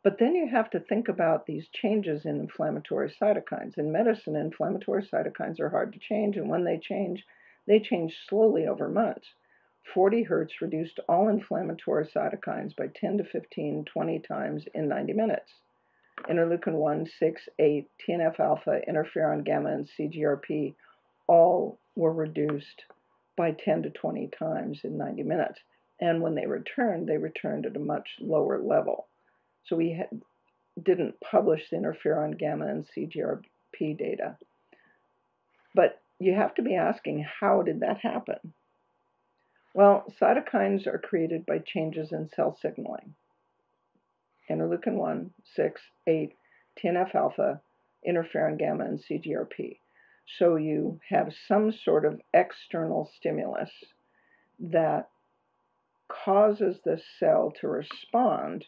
But 0.03 0.17
then 0.17 0.33
you 0.33 0.47
have 0.47 0.71
to 0.71 0.79
think 0.79 1.09
about 1.09 1.45
these 1.45 1.67
changes 1.67 2.25
in 2.25 2.39
inflammatory 2.39 3.13
cytokines. 3.21 3.77
In 3.77 3.91
medicine, 3.91 4.35
inflammatory 4.35 5.03
cytokines 5.03 5.59
are 5.59 5.69
hard 5.69 5.93
to 5.93 5.99
change, 5.99 6.37
and 6.37 6.49
when 6.49 6.63
they 6.63 6.79
change, 6.79 7.23
they 7.67 7.79
change 7.79 8.17
slowly 8.27 8.65
over 8.65 8.89
months. 8.89 9.35
40 9.93 10.23
hertz 10.23 10.59
reduced 10.59 10.99
all 11.07 11.27
inflammatory 11.27 12.07
cytokines 12.07 12.75
by 12.75 12.87
10 12.87 13.19
to 13.19 13.23
15, 13.23 13.85
20 13.85 14.19
times 14.19 14.65
in 14.73 14.87
90 14.87 15.13
minutes. 15.13 15.53
Interleukin 16.27 16.73
1, 16.73 17.05
6, 17.05 17.49
8, 17.59 17.89
TNF 17.99 18.39
alpha, 18.39 18.81
interferon 18.87 19.43
gamma, 19.43 19.71
and 19.71 19.87
CGRP 19.87 20.73
all 21.27 21.77
were 21.95 22.13
reduced 22.13 22.85
by 23.35 23.51
10 23.51 23.83
to 23.83 23.89
20 23.91 24.29
times 24.29 24.81
in 24.83 24.97
90 24.97 25.23
minutes. 25.23 25.59
And 25.99 26.21
when 26.21 26.33
they 26.33 26.47
returned, 26.47 27.07
they 27.07 27.17
returned 27.17 27.67
at 27.67 27.75
a 27.75 27.79
much 27.79 28.17
lower 28.19 28.59
level. 28.59 29.07
So 29.65 29.75
we 29.75 29.93
had, 29.93 30.21
didn't 30.81 31.19
publish 31.21 31.69
the 31.69 31.77
interferon 31.77 32.37
gamma 32.37 32.67
and 32.67 32.85
CGRP 32.85 33.97
data. 33.97 34.37
But 35.73 36.01
you 36.19 36.33
have 36.33 36.53
to 36.55 36.61
be 36.61 36.75
asking, 36.75 37.25
how 37.39 37.61
did 37.61 37.79
that 37.79 37.99
happen? 37.99 38.53
Well, 39.73 40.05
cytokines 40.19 40.85
are 40.85 40.97
created 40.97 41.45
by 41.45 41.59
changes 41.59 42.11
in 42.11 42.29
cell 42.35 42.57
signaling. 42.61 43.15
Interleukin 44.49 44.95
1, 44.95 45.31
6, 45.55 45.81
8, 46.07 46.35
TNF 46.77 47.15
alpha, 47.15 47.61
interferon 48.07 48.57
gamma, 48.57 48.85
and 48.85 48.99
CGRP. 48.99 49.77
So 50.37 50.55
you 50.57 50.99
have 51.09 51.33
some 51.47 51.71
sort 51.71 52.05
of 52.05 52.21
external 52.33 53.09
stimulus 53.17 53.71
that 54.59 55.09
causes 56.07 56.77
the 56.83 57.01
cell 57.19 57.53
to 57.61 57.67
respond 57.67 58.65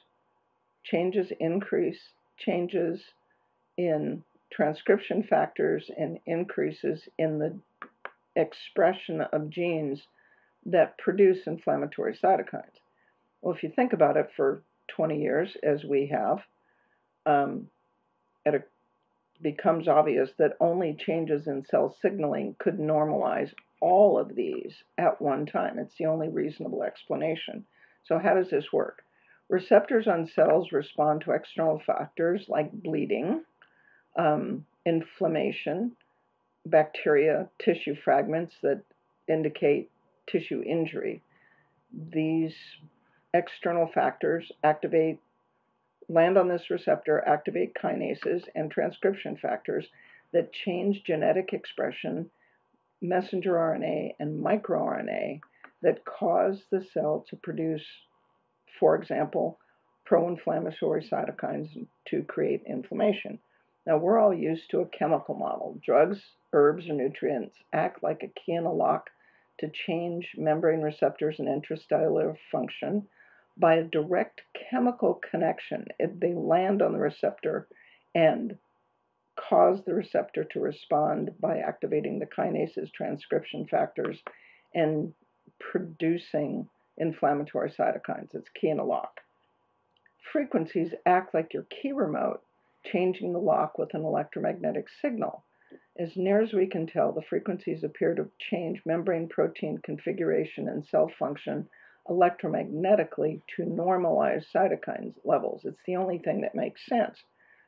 changes 0.84 1.32
increase, 1.40 2.00
changes 2.38 3.02
in 3.78 4.24
transcription 4.52 5.24
factors, 5.24 5.90
and 5.98 6.20
increases 6.26 7.08
in 7.18 7.40
the 7.40 7.58
expression 8.36 9.22
of 9.22 9.50
genes 9.50 10.02
that 10.66 10.98
produce 10.98 11.48
inflammatory 11.48 12.18
cytokines. 12.22 12.80
Well, 13.42 13.54
if 13.54 13.64
you 13.64 13.72
think 13.76 13.94
about 13.94 14.18
it 14.18 14.30
for 14.36 14.64
20 14.90 15.20
years, 15.20 15.58
as 15.64 15.84
we 15.84 16.08
have, 16.08 16.40
um, 17.26 17.68
it 18.46 18.70
becomes 19.42 19.88
obvious 19.88 20.30
that 20.38 20.56
only 20.60 20.94
changes 20.94 21.48
in 21.48 21.66
cell 21.66 21.96
signaling 22.02 22.56
could 22.60 22.78
normalize 22.78 23.54
all 23.82 24.18
of 24.18 24.36
these 24.36 24.74
at 24.98 25.22
one 25.22 25.46
time. 25.46 25.78
It's 25.78 25.96
the 25.98 26.06
only 26.06 26.30
reasonable 26.30 26.84
explanation. 26.84 27.66
So, 28.06 28.18
how 28.18 28.34
does 28.34 28.50
this 28.50 28.72
work? 28.72 29.04
Receptors 29.50 30.08
on 30.08 30.28
cells 30.28 30.72
respond 30.72 31.22
to 31.22 31.32
external 31.32 31.82
factors 31.86 32.46
like 32.48 32.72
bleeding, 32.72 33.44
um, 34.18 34.66
inflammation, 34.86 35.96
bacteria, 36.66 37.50
tissue 37.60 37.96
fragments 38.04 38.56
that 38.64 38.82
indicate 39.28 39.90
tissue 40.28 40.64
injury. 40.64 41.22
These 41.92 42.56
external 43.34 43.88
factors 43.94 44.52
activate, 44.64 45.20
land 46.08 46.38
on 46.38 46.48
this 46.48 46.70
receptor, 46.70 47.24
activate 47.28 47.74
kinases 47.76 48.44
and 48.56 48.72
transcription 48.72 49.38
factors 49.38 49.86
that 50.32 50.54
change 50.54 51.04
genetic 51.04 51.54
expression, 51.54 52.30
messenger 53.02 53.54
RNA, 53.54 54.16
and 54.20 54.44
microRNA 54.44 55.40
that 55.82 56.06
cause 56.06 56.64
the 56.72 56.84
cell 56.94 57.26
to 57.30 57.36
produce 57.36 57.86
for 58.80 58.96
example, 58.96 59.60
pro 60.06 60.28
inflammatory 60.28 61.04
cytokines 61.04 61.70
to 62.08 62.24
create 62.24 62.64
inflammation. 62.68 63.40
Now, 63.86 63.98
we're 63.98 64.20
all 64.20 64.34
used 64.34 64.70
to 64.72 64.80
a 64.80 64.88
chemical 64.88 65.36
model. 65.36 65.80
Drugs, 65.84 66.22
herbs, 66.54 66.88
or 66.90 66.94
nutrients 66.94 67.56
act 67.74 68.04
like 68.04 68.24
a 68.24 68.40
key 68.40 68.54
in 68.54 68.66
a 68.66 68.72
lock 68.72 69.10
to 69.60 69.70
change 69.70 70.36
membrane 70.38 70.82
receptors 70.82 71.40
and 71.40 71.48
intracellular 71.48 72.36
function 72.52 73.08
by 73.58 73.76
a 73.76 73.84
direct 73.84 74.42
chemical 74.70 75.22
connection. 75.30 75.86
If 76.00 76.20
they 76.20 76.34
land 76.34 76.82
on 76.82 76.94
the 76.94 77.00
receptor 77.00 77.68
and 78.16 78.58
cause 79.36 79.84
the 79.84 79.94
receptor 79.94 80.44
to 80.44 80.60
respond 80.60 81.32
by 81.40 81.60
activating 81.60 82.20
the 82.20 82.26
kinases, 82.26 82.92
transcription 82.94 83.66
factors, 83.68 84.22
and 84.74 85.14
producing 85.60 86.68
inflammatory 86.98 87.72
cytokines. 87.72 88.34
It's 88.34 88.50
key 88.50 88.70
in 88.70 88.80
a 88.80 88.86
lock. 88.86 89.22
Frequencies 90.32 90.94
act 91.06 91.34
like 91.34 91.54
your 91.54 91.64
key 91.64 91.92
remote, 91.92 92.42
changing 92.84 93.34
the 93.34 93.40
lock 93.40 93.78
with 93.78 93.94
an 93.94 94.04
electromagnetic 94.04 94.88
signal. 95.02 95.44
As 95.98 96.16
near 96.16 96.42
as 96.42 96.54
we 96.54 96.68
can 96.68 96.88
tell, 96.88 97.12
the 97.12 97.22
frequencies 97.22 97.84
appear 97.84 98.16
to 98.16 98.30
change 98.40 98.86
membrane 98.86 99.28
protein 99.28 99.80
configuration 99.80 100.70
and 100.70 100.86
cell 100.86 101.08
function 101.20 101.70
electromagnetically 102.10 103.42
to 103.56 103.64
normalize 103.64 104.46
cytokines 104.52 105.16
levels. 105.24 105.66
It's 105.66 105.84
the 105.86 105.96
only 105.96 106.18
thing 106.18 106.42
that 106.42 106.56
makes 106.56 106.86
sense. 106.86 107.24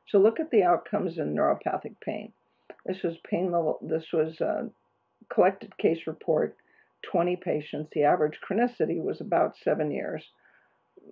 So 0.07 0.19
look 0.19 0.39
at 0.39 0.51
the 0.51 0.63
outcomes 0.63 1.17
in 1.17 1.33
neuropathic 1.33 1.99
pain. 2.01 2.33
This 2.85 3.01
was 3.03 3.17
pain 3.29 3.51
level. 3.51 3.79
This 3.81 4.11
was 4.11 4.39
a 4.41 4.69
collected 5.29 5.77
case 5.77 6.05
report 6.05 6.57
20 7.11 7.35
patients. 7.37 7.89
The 7.93 8.03
average 8.03 8.39
chronicity 8.47 9.01
was 9.01 9.21
about 9.21 9.57
seven 9.63 9.91
years. 9.91 10.23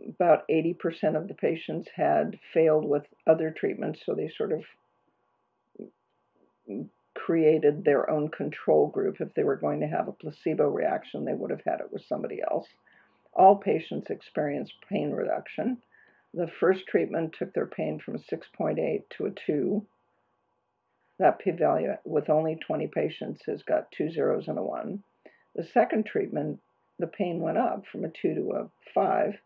About 0.09 0.47
80% 0.49 1.15
of 1.15 1.27
the 1.27 1.35
patients 1.35 1.89
had 1.95 2.39
failed 2.53 2.85
with 2.85 3.03
other 3.27 3.51
treatments, 3.51 4.01
so 4.05 4.15
they 4.15 4.29
sort 4.29 4.51
of 4.51 4.63
created 7.15 7.83
their 7.83 8.09
own 8.09 8.29
control 8.29 8.87
group. 8.87 9.17
If 9.19 9.33
they 9.33 9.43
were 9.43 9.55
going 9.55 9.79
to 9.81 9.87
have 9.87 10.07
a 10.07 10.13
placebo 10.13 10.67
reaction, 10.69 11.25
they 11.25 11.33
would 11.33 11.51
have 11.51 11.63
had 11.65 11.79
it 11.79 11.91
with 11.91 12.03
somebody 12.05 12.41
else. 12.41 12.67
All 13.33 13.55
patients 13.55 14.09
experienced 14.09 14.73
pain 14.89 15.11
reduction. 15.11 15.77
The 16.33 16.47
first 16.59 16.87
treatment 16.87 17.35
took 17.37 17.53
their 17.53 17.67
pain 17.67 17.99
from 17.99 18.15
a 18.15 18.19
6.8 18.19 19.03
to 19.17 19.25
a 19.25 19.31
2. 19.31 19.85
That 21.19 21.39
p 21.39 21.51
value 21.51 21.93
with 22.05 22.29
only 22.29 22.55
20 22.55 22.87
patients 22.87 23.43
has 23.45 23.61
got 23.63 23.91
two 23.91 24.09
zeros 24.09 24.47
and 24.47 24.57
a 24.57 24.63
1. 24.63 25.03
The 25.55 25.63
second 25.63 26.05
treatment, 26.05 26.59
the 26.97 27.07
pain 27.07 27.39
went 27.39 27.57
up 27.57 27.85
from 27.85 28.05
a 28.05 28.09
2 28.09 28.35
to 28.35 28.51
a 28.53 28.69
5. 28.93 29.39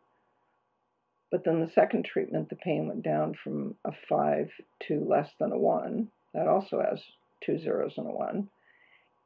But 1.29 1.43
then 1.43 1.59
the 1.59 1.71
second 1.71 2.05
treatment, 2.05 2.49
the 2.49 2.55
pain 2.55 2.87
went 2.87 3.03
down 3.03 3.33
from 3.33 3.75
a 3.83 3.91
5 3.91 4.49
to 4.87 4.99
less 4.99 5.29
than 5.39 5.51
a 5.51 5.57
1. 5.57 6.09
That 6.33 6.47
also 6.47 6.81
has 6.81 7.03
two 7.41 7.57
zeros 7.59 7.97
and 7.97 8.07
a 8.07 8.11
1. 8.11 8.49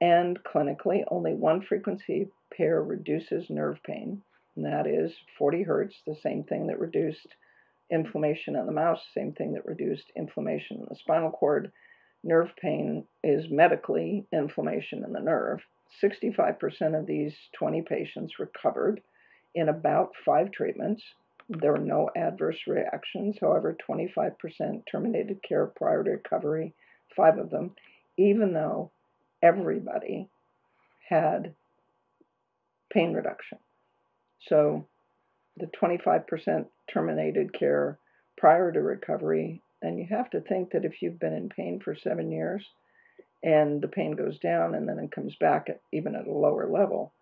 And 0.01 0.43
clinically, 0.43 1.03
only 1.09 1.35
one 1.35 1.61
frequency 1.61 2.29
pair 2.51 2.81
reduces 2.81 3.51
nerve 3.51 3.83
pain, 3.83 4.23
and 4.55 4.65
that 4.65 4.87
is 4.87 5.15
40 5.37 5.63
hertz, 5.63 6.01
the 6.07 6.15
same 6.15 6.43
thing 6.43 6.67
that 6.67 6.79
reduced 6.79 7.35
inflammation 7.91 8.55
in 8.55 8.65
the 8.65 8.71
mouse, 8.71 9.05
same 9.13 9.33
thing 9.33 9.53
that 9.53 9.65
reduced 9.65 10.11
inflammation 10.15 10.77
in 10.77 10.85
the 10.89 10.95
spinal 10.95 11.29
cord. 11.29 11.71
Nerve 12.23 12.55
pain 12.55 13.05
is 13.23 13.49
medically 13.51 14.25
inflammation 14.31 15.03
in 15.03 15.13
the 15.13 15.19
nerve. 15.19 15.61
65% 16.03 16.99
of 16.99 17.05
these 17.05 17.33
20 17.57 17.81
patients 17.83 18.39
recovered 18.39 19.01
in 19.53 19.69
about 19.69 20.11
five 20.25 20.51
treatments. 20.51 21.03
There 21.49 21.73
were 21.73 21.79
no 21.79 22.09
adverse 22.15 22.59
reactions. 22.67 23.37
However, 23.41 23.75
25% 23.89 24.83
terminated 24.89 25.41
care 25.47 25.67
prior 25.67 26.03
to 26.03 26.11
recovery, 26.11 26.73
five 27.15 27.37
of 27.37 27.49
them, 27.49 27.71
even 28.17 28.53
though 28.53 28.91
everybody 29.41 30.29
had 31.09 31.53
pain 32.93 33.13
reduction. 33.13 33.57
So 34.47 34.87
the 35.57 35.67
25% 35.67 36.65
terminated 36.91 37.53
care 37.53 37.99
prior 38.37 38.71
to 38.71 38.81
recovery. 38.81 39.61
And 39.81 39.99
you 39.99 40.07
have 40.09 40.29
to 40.31 40.41
think 40.41 40.71
that 40.71 40.85
if 40.85 41.01
you've 41.01 41.19
been 41.19 41.33
in 41.33 41.49
pain 41.49 41.79
for 41.83 41.95
seven 41.95 42.31
years 42.31 42.65
and 43.43 43.81
the 43.81 43.87
pain 43.87 44.15
goes 44.15 44.39
down 44.39 44.75
and 44.75 44.87
then 44.87 44.99
it 44.99 45.11
comes 45.11 45.35
back 45.39 45.67
at, 45.69 45.81
even 45.91 46.15
at 46.15 46.27
a 46.27 46.31
lower 46.31 46.69
level, 46.69 47.13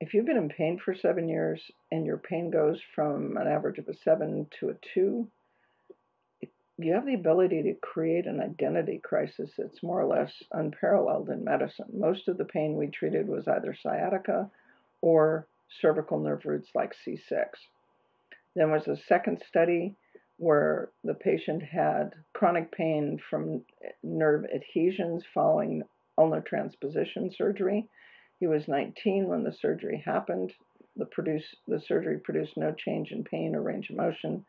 if 0.00 0.12
you've 0.12 0.26
been 0.26 0.36
in 0.36 0.48
pain 0.48 0.78
for 0.78 0.94
seven 0.94 1.28
years 1.28 1.60
and 1.90 2.06
your 2.06 2.18
pain 2.18 2.50
goes 2.50 2.78
from 2.94 3.36
an 3.36 3.46
average 3.46 3.78
of 3.78 3.88
a 3.88 3.96
seven 3.96 4.46
to 4.60 4.70
a 4.70 4.74
two, 4.94 5.28
you 6.78 6.92
have 6.92 7.06
the 7.06 7.14
ability 7.14 7.62
to 7.62 7.74
create 7.80 8.26
an 8.26 8.40
identity 8.40 9.00
crisis 9.02 9.50
that's 9.56 9.82
more 9.82 10.00
or 10.00 10.06
less 10.06 10.30
unparalleled 10.52 11.30
in 11.30 11.42
medicine. 11.42 11.86
Most 11.92 12.28
of 12.28 12.36
the 12.36 12.44
pain 12.44 12.76
we 12.76 12.88
treated 12.88 13.26
was 13.26 13.48
either 13.48 13.74
sciatica 13.82 14.50
or 15.00 15.46
cervical 15.80 16.20
nerve 16.20 16.44
roots 16.44 16.68
like 16.74 16.94
C6. 17.06 17.46
Then 18.54 18.70
was 18.70 18.86
a 18.86 18.96
second 19.08 19.42
study 19.48 19.96
where 20.38 20.90
the 21.02 21.14
patient 21.14 21.62
had 21.62 22.10
chronic 22.34 22.70
pain 22.72 23.18
from 23.30 23.64
nerve 24.02 24.44
adhesions 24.54 25.24
following 25.32 25.82
ulnar 26.18 26.42
transposition 26.42 27.30
surgery. 27.30 27.88
He 28.38 28.46
was 28.46 28.68
19 28.68 29.28
when 29.28 29.44
the 29.44 29.52
surgery 29.52 30.02
happened. 30.04 30.52
The, 30.96 31.06
produce, 31.06 31.54
the 31.66 31.80
surgery 31.80 32.18
produced 32.18 32.56
no 32.56 32.72
change 32.72 33.12
in 33.12 33.24
pain 33.24 33.54
or 33.54 33.62
range 33.62 33.90
of 33.90 33.96
motion. 33.96 34.44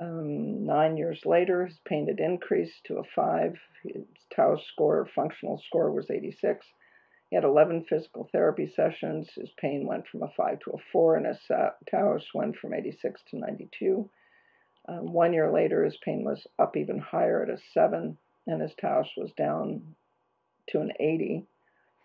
Um, 0.00 0.66
nine 0.66 0.96
years 0.96 1.24
later, 1.24 1.66
his 1.66 1.78
pain 1.86 2.08
had 2.08 2.18
increased 2.18 2.84
to 2.84 2.98
a 2.98 3.04
five. 3.14 3.56
His 3.82 4.04
Tau 4.34 4.56
score, 4.56 5.06
functional 5.14 5.62
score, 5.66 5.90
was 5.92 6.10
86. 6.10 6.66
He 7.30 7.36
had 7.36 7.44
11 7.44 7.84
physical 7.88 8.28
therapy 8.32 8.66
sessions. 8.66 9.30
His 9.34 9.50
pain 9.58 9.86
went 9.86 10.06
from 10.08 10.22
a 10.22 10.32
five 10.36 10.58
to 10.60 10.72
a 10.72 10.78
four, 10.92 11.16
and 11.16 11.26
his 11.26 11.40
Tau 11.90 12.18
went 12.34 12.56
from 12.56 12.74
86 12.74 13.22
to 13.30 13.38
92. 13.38 14.10
Um, 14.88 15.12
one 15.12 15.32
year 15.32 15.50
later, 15.50 15.84
his 15.84 15.96
pain 16.04 16.24
was 16.24 16.46
up 16.58 16.76
even 16.76 16.98
higher 16.98 17.42
at 17.42 17.50
a 17.50 17.58
seven, 17.72 18.18
and 18.46 18.60
his 18.60 18.74
Tau 18.80 19.04
was 19.16 19.32
down 19.32 19.94
to 20.68 20.80
an 20.80 20.92
80. 21.00 21.46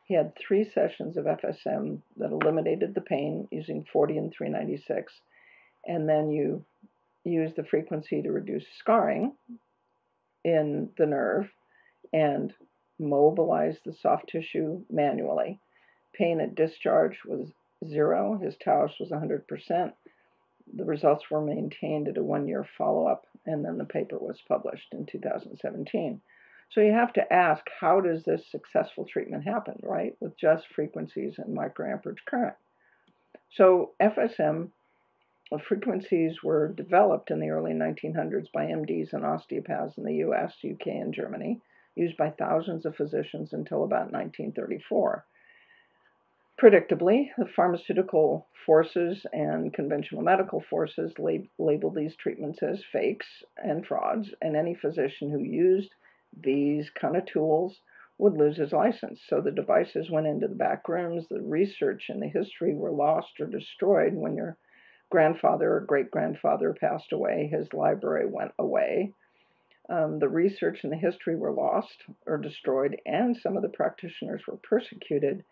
He 0.06 0.14
had 0.16 0.34
three 0.36 0.64
sessions 0.64 1.18
of 1.18 1.26
FSM 1.26 2.02
that 2.18 2.32
eliminated 2.32 2.96
the 2.96 3.02
pain 3.02 3.48
using 3.52 3.86
40 3.92 4.18
and 4.18 4.34
396. 4.34 5.14
And 5.86 6.10
then 6.10 6.32
you 6.32 6.66
use 7.24 7.54
the 7.56 7.64
frequency 7.64 8.22
to 8.22 8.32
reduce 8.32 8.66
scarring 8.80 9.36
in 10.44 10.90
the 10.98 11.06
nerve 11.06 11.50
and 12.14 12.54
mobilize 12.98 13.78
the 13.86 13.94
soft 13.94 14.30
tissue 14.30 14.84
manually. 14.90 15.60
Pain 16.14 16.42
at 16.42 16.56
discharge 16.56 17.20
was 17.26 17.52
zero. 17.88 18.40
His 18.42 18.56
Taos 18.58 18.92
was 19.00 19.10
100%. 19.10 19.94
The 20.74 20.86
results 20.86 21.30
were 21.30 21.42
maintained 21.42 22.08
at 22.08 22.18
a 22.18 22.24
one 22.24 22.48
year 22.48 22.64
follow 22.78 23.08
up, 23.08 23.26
and 23.46 23.66
then 23.66 23.78
the 23.78 23.86
paper 23.86 24.18
was 24.18 24.42
published 24.48 24.94
in 24.94 25.06
2017. 25.06 26.22
So 26.70 26.82
you 26.82 26.92
have 26.92 27.14
to 27.14 27.34
ask 27.34 27.66
how 27.80 28.00
does 28.00 28.24
this 28.24 28.52
successful 28.52 29.06
treatment 29.06 29.44
happen, 29.44 29.80
right? 29.82 30.16
With 30.20 30.38
just 30.38 30.68
frequencies 30.68 31.40
and 31.40 31.58
microamperage 31.58 32.24
current. 32.26 32.56
So 33.50 33.94
FSM 34.00 34.70
uh, 35.52 35.58
frequencies 35.58 36.44
were 36.44 36.68
developed 36.68 37.32
in 37.32 37.40
the 37.40 37.50
early 37.50 37.74
1900s 37.74 38.52
by 38.52 38.66
MDs 38.66 39.14
and 39.14 39.26
osteopaths 39.26 39.98
in 39.98 40.04
the 40.04 40.18
US, 40.18 40.54
UK, 40.64 40.88
and 40.88 41.14
Germany, 41.14 41.60
used 41.96 42.18
by 42.18 42.30
thousands 42.30 42.86
of 42.86 42.96
physicians 42.96 43.54
until 43.54 43.84
about 43.84 44.12
1934. 44.12 45.26
Predictably, 46.60 47.30
the 47.38 47.48
pharmaceutical 47.48 48.50
forces 48.66 49.26
and 49.32 49.74
conventional 49.74 50.22
medical 50.22 50.60
forces 50.60 51.18
lab- 51.18 51.48
labeled 51.58 51.96
these 51.96 52.18
treatments 52.18 52.62
as 52.62 52.84
fakes 52.84 53.46
and 53.56 53.88
frauds, 53.88 54.34
and 54.42 54.58
any 54.58 54.76
physician 54.76 55.30
who 55.30 55.40
used 55.40 55.96
these 56.38 56.90
kind 56.90 57.16
of 57.16 57.26
tools 57.26 57.80
would 58.18 58.34
lose 58.34 58.58
his 58.58 58.74
license. 58.74 59.24
So 59.26 59.40
the 59.40 59.52
devices 59.52 60.12
went 60.12 60.28
into 60.28 60.50
the 60.50 60.56
back 60.56 60.90
rooms, 60.90 61.30
the 61.30 61.42
research 61.42 62.10
and 62.10 62.22
the 62.22 62.28
history 62.28 62.76
were 62.76 62.92
lost 62.92 63.40
or 63.40 63.48
destroyed 63.48 64.14
when 64.14 64.36
your 64.36 64.58
grandfather 65.10 65.76
or 65.76 65.80
great 65.80 66.12
grandfather 66.12 66.74
passed 66.74 67.14
away, 67.14 67.48
his 67.48 67.74
library 67.74 68.26
went 68.26 68.52
away. 68.60 69.14
Um, 69.88 70.20
the 70.20 70.28
research 70.28 70.84
and 70.84 70.92
the 70.92 70.98
history 70.98 71.38
were 71.38 71.54
lost 71.54 72.04
or 72.28 72.38
destroyed, 72.38 73.00
and 73.06 73.38
some 73.38 73.56
of 73.56 73.64
the 73.64 73.70
practitioners 73.70 74.46
were 74.46 74.58
persecuted. 74.58 75.46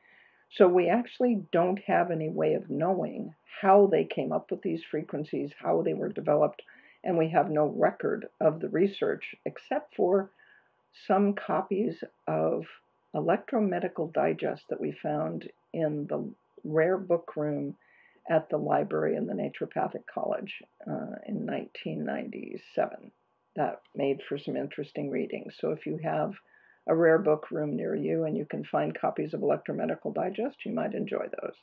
So 0.50 0.68
we 0.68 0.90
actually 0.90 1.46
don't 1.52 1.80
have 1.88 2.10
any 2.10 2.30
way 2.30 2.54
of 2.54 2.70
knowing 2.70 3.34
how 3.62 3.88
they 3.88 4.06
came 4.06 4.32
up 4.32 4.50
with 4.52 4.62
these 4.62 4.84
frequencies, 4.84 5.52
how 5.60 5.82
they 5.82 5.94
were 5.94 6.10
developed, 6.10 6.62
and 7.04 7.18
we 7.18 7.30
have 7.30 7.50
no 7.50 7.68
record 7.68 8.28
of 8.40 8.60
the 8.60 8.70
research 8.70 9.36
except 9.46 9.96
for 9.96 10.32
some 11.06 11.34
copies 11.34 12.04
of 12.28 12.66
Electromedical 13.16 14.12
Digest 14.14 14.64
that 14.70 14.82
we 14.82 14.92
found 14.92 15.50
in 15.74 16.08
the 16.08 16.30
rare 16.64 16.98
book 16.98 17.36
room 17.36 17.76
at 18.30 18.50
the 18.50 18.58
library 18.58 19.16
in 19.16 19.26
the 19.26 19.34
Naturopathic 19.34 20.06
College 20.14 20.62
uh, 20.86 21.16
in 21.28 21.46
1997. 21.46 23.12
That 23.56 23.82
made 23.96 24.22
for 24.28 24.38
some 24.38 24.58
interesting 24.58 25.10
reading. 25.10 25.50
So 25.60 25.72
if 25.72 25.86
you 25.86 25.98
have 26.04 26.34
a 26.88 26.96
rare 26.96 27.20
book 27.20 27.52
room 27.52 27.76
near 27.76 27.96
you 27.96 28.24
and 28.24 28.38
you 28.38 28.46
can 28.46 28.64
find 28.64 28.98
copies 29.00 29.34
of 29.34 29.42
Electromedical 29.42 30.14
Digest, 30.14 30.66
you 30.66 30.74
might 30.74 30.94
enjoy 30.94 31.26
those. 31.42 31.56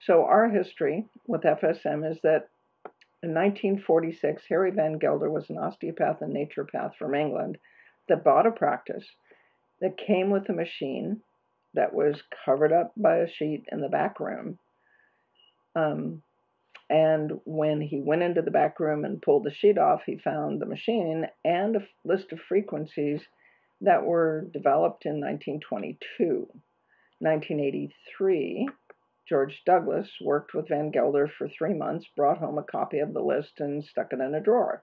So 0.00 0.24
our 0.24 0.48
history 0.48 1.06
with 1.26 1.42
FSM 1.42 2.08
is 2.10 2.18
that 2.22 2.48
in 3.22 3.34
1946, 3.34 4.44
Harry 4.48 4.70
Van 4.70 4.98
Gelder 4.98 5.30
was 5.30 5.50
an 5.50 5.58
osteopath 5.58 6.22
and 6.22 6.34
naturopath 6.34 6.94
from 6.96 7.14
England 7.14 7.58
that 8.08 8.22
bought 8.22 8.46
a 8.46 8.52
practice 8.52 9.04
that 9.80 9.98
came 9.98 10.30
with 10.30 10.48
a 10.48 10.52
machine 10.52 11.20
that 11.74 11.92
was 11.92 12.22
covered 12.44 12.72
up 12.72 12.92
by 12.96 13.16
a 13.16 13.28
sheet 13.28 13.64
in 13.72 13.80
the 13.80 13.88
back 13.88 14.20
room. 14.20 14.58
Um, 15.74 16.22
and 16.90 17.32
when 17.44 17.80
he 17.80 18.00
went 18.00 18.22
into 18.22 18.40
the 18.40 18.50
back 18.50 18.80
room 18.80 19.04
and 19.04 19.20
pulled 19.20 19.44
the 19.44 19.52
sheet 19.52 19.78
off, 19.78 20.02
he 20.06 20.16
found 20.16 20.60
the 20.60 20.66
machine 20.66 21.26
and 21.44 21.76
a 21.76 21.86
list 22.04 22.32
of 22.32 22.40
frequencies 22.40 23.20
that 23.80 24.04
were 24.04 24.46
developed 24.52 25.06
in 25.06 25.20
1922. 25.20 26.48
1983, 27.20 28.68
George 29.28 29.62
Douglas 29.66 30.08
worked 30.20 30.54
with 30.54 30.68
Van 30.68 30.90
Gelder 30.90 31.28
for 31.28 31.48
three 31.48 31.74
months, 31.74 32.06
brought 32.16 32.38
home 32.38 32.58
a 32.58 32.62
copy 32.62 32.98
of 33.00 33.12
the 33.12 33.20
list, 33.20 33.60
and 33.60 33.84
stuck 33.84 34.12
it 34.12 34.20
in 34.20 34.34
a 34.34 34.40
drawer 34.40 34.82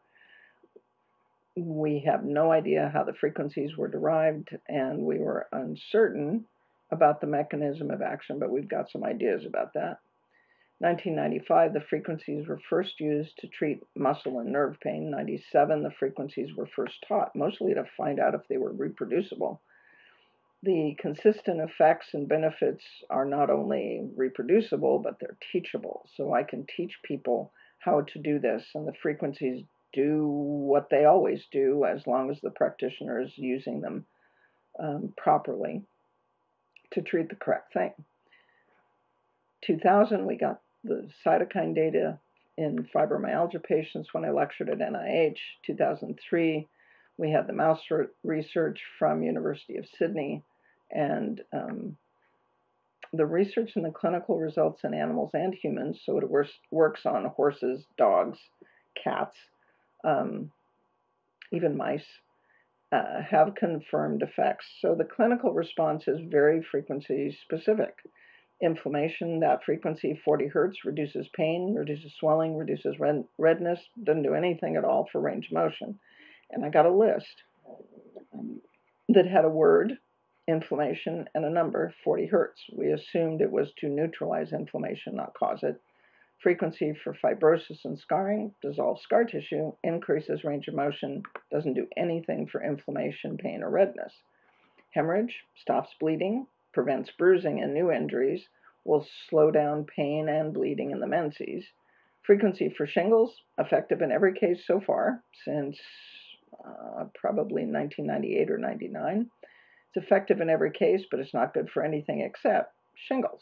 we 1.56 2.04
have 2.06 2.24
no 2.24 2.52
idea 2.52 2.92
how 2.94 3.04
the 3.04 3.14
frequencies 3.14 3.78
were 3.78 3.88
derived, 3.88 4.50
and 4.68 5.00
we 5.00 5.20
were 5.20 5.48
uncertain 5.52 6.46
about 6.92 7.22
the 7.22 7.28
mechanism 7.28 7.92
of 7.92 8.02
action, 8.02 8.40
but 8.40 8.52
we've 8.52 8.68
got 8.68 8.92
some 8.92 9.04
ideas 9.04 9.46
about 9.46 9.74
that. 9.74 10.00
1995, 10.86 11.74
the 11.74 11.80
frequencies 11.90 12.48
were 12.48 12.60
first 12.70 13.00
used 13.00 13.36
to 13.40 13.48
treat 13.48 13.82
muscle 13.96 14.38
and 14.38 14.52
nerve 14.52 14.80
pain. 14.82 15.10
97, 15.10 15.82
the 15.82 15.90
frequencies 15.90 16.56
were 16.56 16.70
first 16.76 17.04
taught, 17.08 17.36
mostly 17.36 17.74
to 17.74 17.86
find 17.98 18.20
out 18.20 18.36
if 18.36 18.42
they 18.48 18.58
were 18.58 18.72
reproducible. 18.72 19.60
The 20.62 20.96
consistent 21.00 21.60
effects 21.60 22.10
and 22.14 22.30
benefits 22.30 22.84
are 23.10 23.26
not 23.26 23.50
only 23.50 24.08
reproducible, 24.16 25.00
but 25.00 25.20
they're 25.20 25.38
teachable. 25.52 26.08
So 26.16 26.36
I 26.36 26.44
can 26.44 26.68
teach 26.78 27.00
people 27.04 27.52
how 27.80 28.02
to 28.02 28.20
do 28.20 28.38
this, 28.38 28.64
and 28.76 28.88
the 28.88 28.94
frequencies 29.02 29.64
do 29.92 30.28
what 30.28 30.92
they 30.92 31.06
always 31.06 31.48
do 31.52 31.84
as 31.86 32.06
long 32.06 32.30
as 32.30 32.40
the 32.42 32.52
practitioner 32.52 33.20
is 33.20 33.36
using 33.38 33.82
them 33.82 34.06
um, 34.80 35.14
properly 35.18 35.82
to 36.94 37.02
treat 37.02 37.30
the 37.30 37.36
correct 37.36 37.74
thing. 37.74 37.94
2000, 39.66 40.28
we 40.28 40.38
got 40.38 40.62
the 40.86 41.10
cytokine 41.26 41.76
data 41.76 42.20
in 42.58 42.88
fibromyalgia 42.96 43.64
patients 43.64 44.14
when 44.14 44.24
I 44.24 44.32
lectured 44.32 44.70
at 44.70 44.80
NIH. 44.80 45.38
2003, 45.66 46.68
we 47.18 47.32
had 47.32 47.48
the 47.48 47.54
mouse 47.54 47.82
research 48.24 48.80
from 48.98 49.24
University 49.24 49.78
of 49.78 49.86
Sydney, 49.98 50.44
and 50.92 51.42
um, 51.54 51.98
the 53.14 53.26
research 53.26 53.72
and 53.76 53.86
the 53.86 53.92
clinical 53.92 54.40
results 54.40 54.82
in 54.84 54.94
animals 54.94 55.32
and 55.34 55.54
humans. 55.54 56.02
So 56.06 56.18
it 56.18 56.30
works, 56.30 57.06
on 57.06 57.26
horses, 57.26 57.86
dogs, 57.98 58.40
cats, 59.02 59.38
um, 60.04 60.52
even 61.52 61.76
mice. 61.76 62.06
Uh, 62.92 63.22
have 63.30 63.56
confirmed 63.56 64.22
effects. 64.22 64.66
So 64.80 64.96
the 64.96 65.04
clinical 65.04 65.52
response 65.52 66.08
is 66.08 66.20
very 66.30 66.62
frequency 66.72 67.36
specific 67.42 67.96
inflammation, 68.62 69.40
that 69.42 69.64
frequency 69.64 70.20
40 70.24 70.48
hertz 70.48 70.86
reduces 70.86 71.28
pain, 71.36 71.76
reduces 71.76 72.14
swelling, 72.20 72.58
reduces 72.58 73.00
red, 73.00 73.26
redness, 73.38 73.80
doesn't 74.04 74.24
do 74.24 74.34
anything 74.34 74.76
at 74.76 74.86
all 74.86 75.08
for 75.12 75.20
range 75.20 75.48
of 75.48 75.54
motion. 75.54 76.00
And 76.52 76.64
I 76.66 76.70
got 76.70 76.86
a 76.86 76.94
list 76.94 77.44
um, 78.34 78.62
that 79.10 79.28
had 79.28 79.46
a 79.46 79.50
word, 79.50 79.98
inflammation, 80.48 81.28
and 81.36 81.46
a 81.46 81.50
number, 81.50 81.94
40 82.04 82.28
hertz. 82.28 82.62
We 82.76 82.92
assumed 82.92 83.42
it 83.42 83.52
was 83.52 83.72
to 83.80 83.90
neutralize 83.90 84.54
inflammation, 84.54 85.16
not 85.16 85.34
cause 85.34 85.60
it. 85.64 85.82
Frequency 86.42 86.94
for 87.04 87.14
fibrosis 87.14 87.86
and 87.86 87.98
scarring, 87.98 88.54
dissolves 88.62 89.02
scar 89.02 89.24
tissue, 89.24 89.72
increases 89.84 90.44
range 90.44 90.68
of 90.68 90.76
motion, 90.76 91.24
doesn't 91.52 91.74
do 91.74 91.88
anything 91.98 92.48
for 92.48 92.64
inflammation, 92.64 93.38
pain, 93.38 93.64
or 93.64 93.70
redness. 93.70 94.14
Hemorrhage, 94.92 95.44
stops 95.56 95.94
bleeding, 96.00 96.46
prevents 96.76 97.10
bruising 97.18 97.62
and 97.64 97.74
new 97.74 97.90
injuries, 97.90 98.44
will 98.84 99.08
slow 99.30 99.50
down 99.50 99.86
pain 99.86 100.30
and 100.30 100.54
bleeding 100.54 100.92
in 100.92 101.00
the 101.00 101.08
menses. 101.08 101.66
Frequency 102.22 102.70
for 102.78 102.86
shingles, 102.86 103.42
effective 103.58 104.02
in 104.02 104.12
every 104.12 104.38
case 104.38 104.64
so 104.68 104.80
far 104.80 105.24
since 105.44 105.80
uh, 106.64 107.06
probably 107.16 107.64
1998 107.64 108.52
or 108.52 108.58
99. 108.58 109.30
It's 109.94 110.06
effective 110.06 110.42
in 110.42 110.50
every 110.50 110.72
case, 110.72 111.04
but 111.10 111.20
it's 111.20 111.34
not 111.34 111.54
good 111.54 111.70
for 111.74 111.84
anything 111.84 112.22
except 112.22 112.74
shingles. 112.96 113.42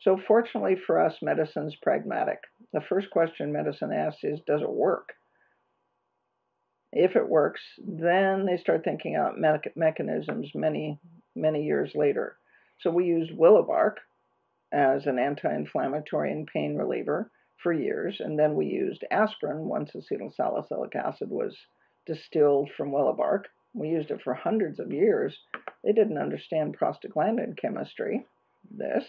So, 0.00 0.18
fortunately 0.26 0.76
for 0.86 1.00
us, 1.04 1.16
medicine's 1.20 1.76
pragmatic. 1.76 2.38
The 2.72 2.80
first 2.80 3.10
question 3.10 3.52
medicine 3.52 3.92
asks 3.92 4.24
is 4.24 4.40
Does 4.46 4.62
it 4.62 4.70
work? 4.70 5.12
If 6.92 7.16
it 7.16 7.28
works, 7.28 7.60
then 7.78 8.46
they 8.46 8.56
start 8.56 8.84
thinking 8.84 9.16
out 9.16 9.38
me- 9.38 9.72
mechanisms 9.76 10.50
many, 10.54 10.98
many 11.40 11.62
years 11.62 11.92
later. 11.94 12.36
So 12.80 12.90
we 12.90 13.06
used 13.06 13.32
willow 13.36 13.62
bark 13.62 13.98
as 14.72 15.06
an 15.06 15.18
anti-inflammatory 15.18 16.30
and 16.30 16.46
pain 16.46 16.76
reliever 16.76 17.30
for 17.62 17.72
years, 17.72 18.20
and 18.20 18.38
then 18.38 18.54
we 18.54 18.66
used 18.66 19.04
aspirin 19.10 19.66
once 19.66 19.90
acetyl 19.92 20.34
salicylic 20.34 20.94
acid 20.94 21.30
was 21.30 21.56
distilled 22.06 22.70
from 22.76 22.92
willow 22.92 23.12
bark. 23.14 23.48
We 23.74 23.88
used 23.88 24.10
it 24.10 24.22
for 24.22 24.34
hundreds 24.34 24.78
of 24.78 24.92
years. 24.92 25.36
They 25.82 25.92
didn't 25.92 26.18
understand 26.18 26.78
prostaglandin 26.78 27.56
chemistry, 27.56 28.26
this, 28.70 29.04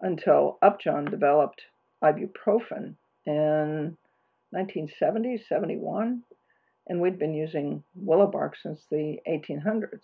until 0.00 0.58
Upjohn 0.62 1.06
developed 1.06 1.62
ibuprofen 2.02 2.94
in 3.26 3.96
1970, 4.50 5.44
71, 5.48 6.22
and 6.88 7.00
we'd 7.00 7.18
been 7.18 7.34
using 7.34 7.82
willow 7.94 8.26
bark 8.26 8.56
since 8.56 8.80
the 8.90 9.18
1800s. 9.28 10.02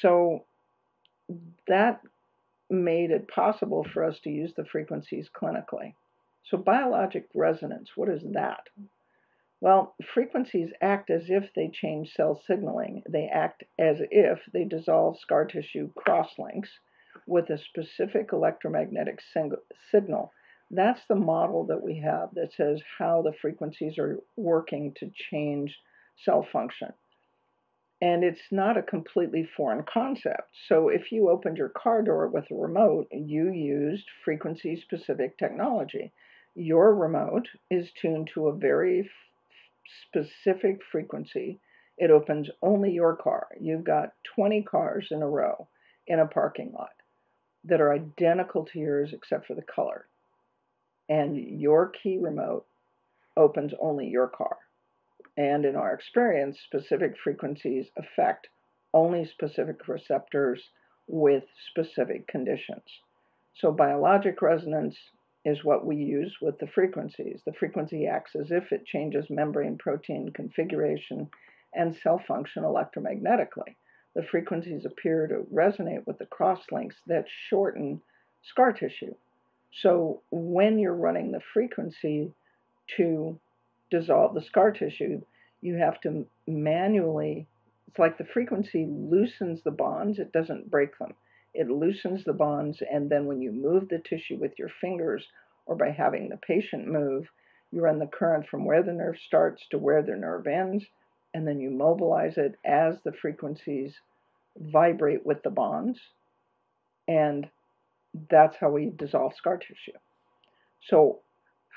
So 0.00 0.44
that 1.68 2.00
made 2.68 3.10
it 3.10 3.28
possible 3.28 3.84
for 3.92 4.04
us 4.04 4.18
to 4.20 4.30
use 4.30 4.52
the 4.56 4.64
frequencies 4.64 5.28
clinically. 5.28 5.94
So, 6.44 6.56
biologic 6.56 7.28
resonance, 7.34 7.90
what 7.96 8.08
is 8.08 8.22
that? 8.32 8.68
Well, 9.60 9.94
frequencies 10.14 10.70
act 10.80 11.10
as 11.10 11.28
if 11.28 11.52
they 11.54 11.68
change 11.68 12.14
cell 12.14 12.40
signaling. 12.46 13.02
They 13.08 13.26
act 13.26 13.64
as 13.78 13.98
if 14.10 14.38
they 14.52 14.64
dissolve 14.64 15.18
scar 15.18 15.44
tissue 15.44 15.90
crosslinks 15.92 16.70
with 17.26 17.50
a 17.50 17.58
specific 17.58 18.30
electromagnetic 18.32 19.20
signal. 19.90 20.32
That's 20.70 21.04
the 21.08 21.16
model 21.16 21.66
that 21.66 21.82
we 21.82 21.98
have 21.98 22.30
that 22.34 22.54
says 22.54 22.80
how 22.98 23.22
the 23.22 23.34
frequencies 23.42 23.98
are 23.98 24.20
working 24.36 24.94
to 25.00 25.10
change 25.30 25.78
cell 26.24 26.46
function 26.50 26.92
and 28.02 28.24
it's 28.24 28.40
not 28.50 28.78
a 28.78 28.82
completely 28.82 29.48
foreign 29.56 29.84
concept. 29.92 30.56
So 30.68 30.88
if 30.88 31.12
you 31.12 31.28
opened 31.28 31.58
your 31.58 31.68
car 31.68 32.02
door 32.02 32.28
with 32.28 32.50
a 32.50 32.54
remote, 32.54 33.08
you 33.12 33.50
used 33.50 34.06
frequency 34.24 34.80
specific 34.80 35.36
technology. 35.36 36.12
Your 36.54 36.94
remote 36.94 37.46
is 37.70 37.90
tuned 38.00 38.30
to 38.34 38.48
a 38.48 38.56
very 38.56 39.00
f- 39.00 39.06
specific 40.06 40.80
frequency. 40.90 41.60
It 41.98 42.10
opens 42.10 42.48
only 42.62 42.92
your 42.92 43.16
car. 43.16 43.48
You've 43.60 43.84
got 43.84 44.14
20 44.34 44.62
cars 44.62 45.08
in 45.10 45.20
a 45.20 45.28
row 45.28 45.68
in 46.06 46.20
a 46.20 46.26
parking 46.26 46.72
lot 46.72 46.94
that 47.64 47.82
are 47.82 47.92
identical 47.92 48.64
to 48.64 48.78
yours 48.78 49.12
except 49.12 49.46
for 49.46 49.54
the 49.54 49.62
color. 49.62 50.06
And 51.10 51.36
your 51.36 51.90
key 51.90 52.18
remote 52.18 52.64
opens 53.36 53.72
only 53.78 54.08
your 54.08 54.28
car 54.28 54.56
and 55.36 55.64
in 55.64 55.76
our 55.76 55.94
experience, 55.94 56.60
specific 56.60 57.16
frequencies 57.22 57.90
affect 57.96 58.48
only 58.92 59.24
specific 59.24 59.86
receptors 59.88 60.70
with 61.06 61.44
specific 61.70 62.26
conditions. 62.26 62.82
So, 63.54 63.72
biologic 63.72 64.42
resonance 64.42 64.96
is 65.44 65.64
what 65.64 65.86
we 65.86 65.96
use 65.96 66.36
with 66.40 66.58
the 66.58 66.66
frequencies. 66.66 67.40
The 67.44 67.52
frequency 67.52 68.06
acts 68.06 68.36
as 68.36 68.50
if 68.50 68.72
it 68.72 68.86
changes 68.86 69.30
membrane 69.30 69.78
protein 69.78 70.30
configuration 70.30 71.30
and 71.74 71.96
cell 71.96 72.18
function 72.18 72.62
electromagnetically. 72.62 73.76
The 74.14 74.22
frequencies 74.24 74.84
appear 74.84 75.26
to 75.28 75.46
resonate 75.52 76.06
with 76.06 76.18
the 76.18 76.26
crosslinks 76.26 76.96
that 77.06 77.26
shorten 77.48 78.02
scar 78.42 78.72
tissue. 78.72 79.14
So, 79.72 80.22
when 80.30 80.78
you're 80.78 80.94
running 80.94 81.30
the 81.30 81.40
frequency 81.54 82.32
to 82.96 83.38
dissolve 83.90 84.34
the 84.34 84.42
scar 84.42 84.70
tissue, 84.70 85.20
you 85.60 85.76
have 85.76 86.00
to 86.02 86.26
manually, 86.46 87.46
it's 87.88 87.98
like 87.98 88.18
the 88.18 88.24
frequency 88.24 88.86
loosens 88.88 89.62
the 89.62 89.70
bonds, 89.70 90.18
it 90.18 90.32
doesn't 90.32 90.70
break 90.70 90.98
them. 90.98 91.14
It 91.52 91.68
loosens 91.68 92.24
the 92.24 92.32
bonds, 92.32 92.82
and 92.88 93.10
then 93.10 93.26
when 93.26 93.42
you 93.42 93.50
move 93.50 93.88
the 93.88 93.98
tissue 93.98 94.36
with 94.36 94.58
your 94.58 94.70
fingers 94.80 95.26
or 95.66 95.74
by 95.74 95.90
having 95.90 96.28
the 96.28 96.36
patient 96.36 96.86
move, 96.86 97.26
you 97.72 97.80
run 97.80 97.98
the 97.98 98.06
current 98.06 98.46
from 98.48 98.64
where 98.64 98.82
the 98.82 98.92
nerve 98.92 99.16
starts 99.18 99.62
to 99.70 99.78
where 99.78 100.02
the 100.02 100.16
nerve 100.16 100.46
ends, 100.46 100.84
and 101.34 101.46
then 101.46 101.60
you 101.60 101.70
mobilize 101.70 102.36
it 102.36 102.56
as 102.64 102.96
the 103.04 103.12
frequencies 103.12 103.94
vibrate 104.56 105.24
with 105.26 105.42
the 105.42 105.50
bonds. 105.50 105.98
And 107.06 107.48
that's 108.28 108.56
how 108.56 108.70
we 108.70 108.90
dissolve 108.96 109.34
scar 109.36 109.58
tissue. 109.58 109.98
So 110.82 111.20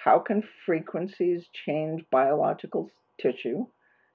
how 0.03 0.19
can 0.19 0.41
frequencies 0.65 1.47
change 1.53 2.09
biological 2.09 2.91
tissue? 3.21 3.67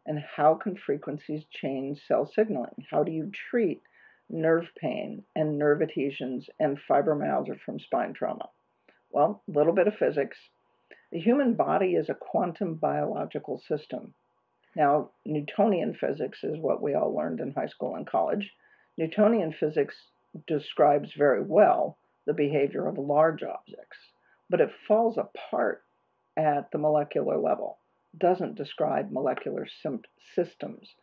And 0.05 0.19
how 0.19 0.55
can 0.55 0.77
frequencies 0.77 1.45
change 1.47 2.05
cell 2.07 2.27
signaling? 2.27 2.87
How 2.91 3.05
do 3.05 3.13
you 3.13 3.31
treat 3.31 3.81
nerve 4.29 4.69
pain 4.77 5.25
and 5.35 5.57
nerve 5.57 5.81
adhesions 5.81 6.51
and 6.59 6.79
fibromyalgia 6.79 7.61
from 7.61 7.79
spine 7.79 8.13
trauma? 8.13 8.51
Well, 9.11 9.43
a 9.49 9.51
little 9.51 9.73
bit 9.73 9.87
of 9.87 9.97
physics. 9.97 10.51
The 11.11 11.21
human 11.21 11.55
body 11.55 11.95
is 11.95 12.11
a 12.11 12.15
quantum 12.15 12.75
biological 12.75 13.59
system. 13.59 14.15
Now, 14.77 15.13
Newtonian 15.25 15.95
physics 15.95 16.45
is 16.45 16.59
what 16.59 16.83
we 16.83 16.95
all 16.95 17.15
learned 17.15 17.41
in 17.41 17.53
high 17.53 17.69
school 17.69 17.95
and 17.95 18.07
college. 18.07 18.53
Newtonian 18.99 19.53
physics 19.53 20.11
describes 20.47 21.15
very 21.15 21.43
well 21.43 21.97
the 22.27 22.35
behavior 22.35 22.87
of 22.89 22.99
large 22.99 23.43
objects 23.43 23.99
but 24.51 24.61
it 24.61 24.71
falls 24.87 25.19
apart 25.19 25.83
at 26.37 26.71
the 26.71 26.79
molecular 26.79 27.37
level, 27.39 27.79
doesn't 28.17 28.55
describe 28.55 29.11
molecular 29.11 29.67
systems. 30.35 30.95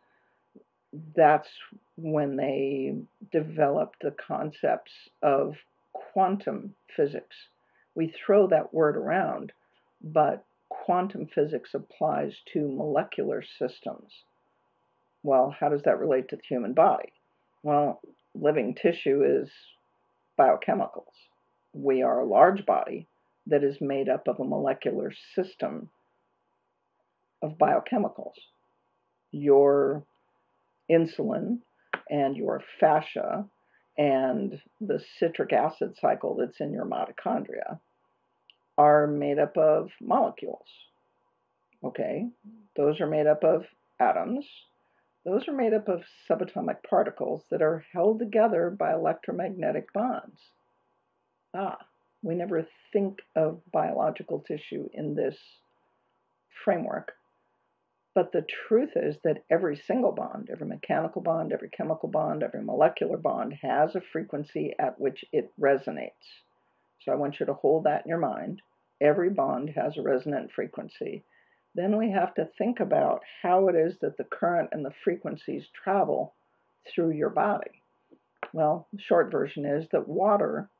That's 1.14 1.48
when 1.96 2.36
they 2.36 2.96
developed 3.30 4.00
the 4.00 4.12
concepts 4.12 4.92
of 5.22 5.56
quantum 5.92 6.74
physics, 6.94 7.36
We 7.96 8.08
throw 8.08 8.46
that 8.48 8.74
word 8.74 8.96
around, 8.96 9.52
but 10.02 10.44
quantum 10.68 11.26
physics 11.26 11.74
applies 11.74 12.36
to 12.52 12.68
molecular 12.68 13.42
systems. 13.42 14.24
Well, 15.22 15.56
how 15.58 15.70
does 15.70 15.82
that 15.84 15.98
relate 15.98 16.28
to 16.28 16.36
the 16.36 16.42
human 16.46 16.74
body? 16.74 17.12
Well, 17.62 18.00
living 18.34 18.74
tissue 18.74 19.24
is 19.24 19.50
biochemicals. 20.38 21.14
We 21.72 22.02
are 22.02 22.20
a 22.20 22.26
large 22.26 22.66
body 22.66 23.08
that 23.46 23.62
is 23.62 23.80
made 23.80 24.08
up 24.08 24.28
of 24.28 24.40
a 24.40 24.44
molecular 24.44 25.12
system 25.34 25.88
of 27.42 27.58
biochemicals. 27.58 28.34
Your 29.32 30.04
insulin 30.90 31.58
and 32.08 32.36
your 32.36 32.62
fascia 32.80 33.44
and 33.98 34.60
the 34.80 35.00
citric 35.18 35.52
acid 35.52 35.96
cycle 36.00 36.36
that's 36.36 36.60
in 36.60 36.72
your 36.72 36.84
mitochondria 36.84 37.78
are 38.78 39.06
made 39.06 39.38
up 39.38 39.56
of 39.56 39.90
molecules. 40.00 40.68
Okay, 41.84 42.26
those 42.76 43.00
are 43.00 43.06
made 43.06 43.26
up 43.26 43.44
of 43.44 43.64
atoms. 44.00 44.46
Those 45.24 45.48
are 45.48 45.54
made 45.54 45.72
up 45.72 45.88
of 45.88 46.02
subatomic 46.28 46.76
particles 46.88 47.42
that 47.50 47.62
are 47.62 47.84
held 47.92 48.18
together 48.18 48.70
by 48.70 48.92
electromagnetic 48.92 49.92
bonds. 49.92 50.40
Ah, 51.54 51.78
we 52.22 52.34
never 52.34 52.66
think 52.92 53.20
of 53.34 53.60
biological 53.72 54.40
tissue 54.40 54.88
in 54.92 55.14
this 55.14 55.36
framework. 56.64 57.12
But 58.14 58.32
the 58.32 58.46
truth 58.68 58.92
is 58.96 59.16
that 59.24 59.44
every 59.50 59.76
single 59.76 60.12
bond, 60.12 60.48
every 60.50 60.66
mechanical 60.66 61.20
bond, 61.20 61.52
every 61.52 61.68
chemical 61.68 62.08
bond, 62.08 62.42
every 62.42 62.62
molecular 62.62 63.18
bond 63.18 63.54
has 63.60 63.94
a 63.94 64.00
frequency 64.00 64.74
at 64.78 64.98
which 64.98 65.24
it 65.32 65.52
resonates. 65.60 66.42
So 67.00 67.12
I 67.12 67.16
want 67.16 67.38
you 67.38 67.46
to 67.46 67.54
hold 67.54 67.84
that 67.84 68.06
in 68.06 68.08
your 68.08 68.18
mind. 68.18 68.62
Every 69.00 69.28
bond 69.28 69.70
has 69.76 69.98
a 69.98 70.02
resonant 70.02 70.50
frequency. 70.50 71.24
Then 71.74 71.98
we 71.98 72.10
have 72.10 72.34
to 72.36 72.48
think 72.56 72.80
about 72.80 73.20
how 73.42 73.68
it 73.68 73.74
is 73.74 73.98
that 74.00 74.16
the 74.16 74.24
current 74.24 74.70
and 74.72 74.82
the 74.82 74.94
frequencies 75.04 75.68
travel 75.84 76.34
through 76.88 77.10
your 77.10 77.28
body. 77.28 77.82
Well, 78.54 78.88
the 78.94 79.02
short 79.02 79.30
version 79.30 79.66
is 79.66 79.86
that 79.92 80.08
water, 80.08 80.70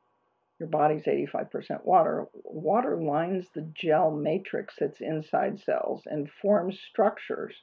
your 0.59 0.69
body's 0.69 1.03
85% 1.03 1.85
water, 1.85 2.27
water 2.33 2.97
lines 2.97 3.47
the 3.53 3.61
gel 3.73 4.11
matrix 4.11 4.75
that's 4.79 5.01
inside 5.01 5.59
cells 5.59 6.03
and 6.05 6.29
forms 6.41 6.79
structures 6.89 7.55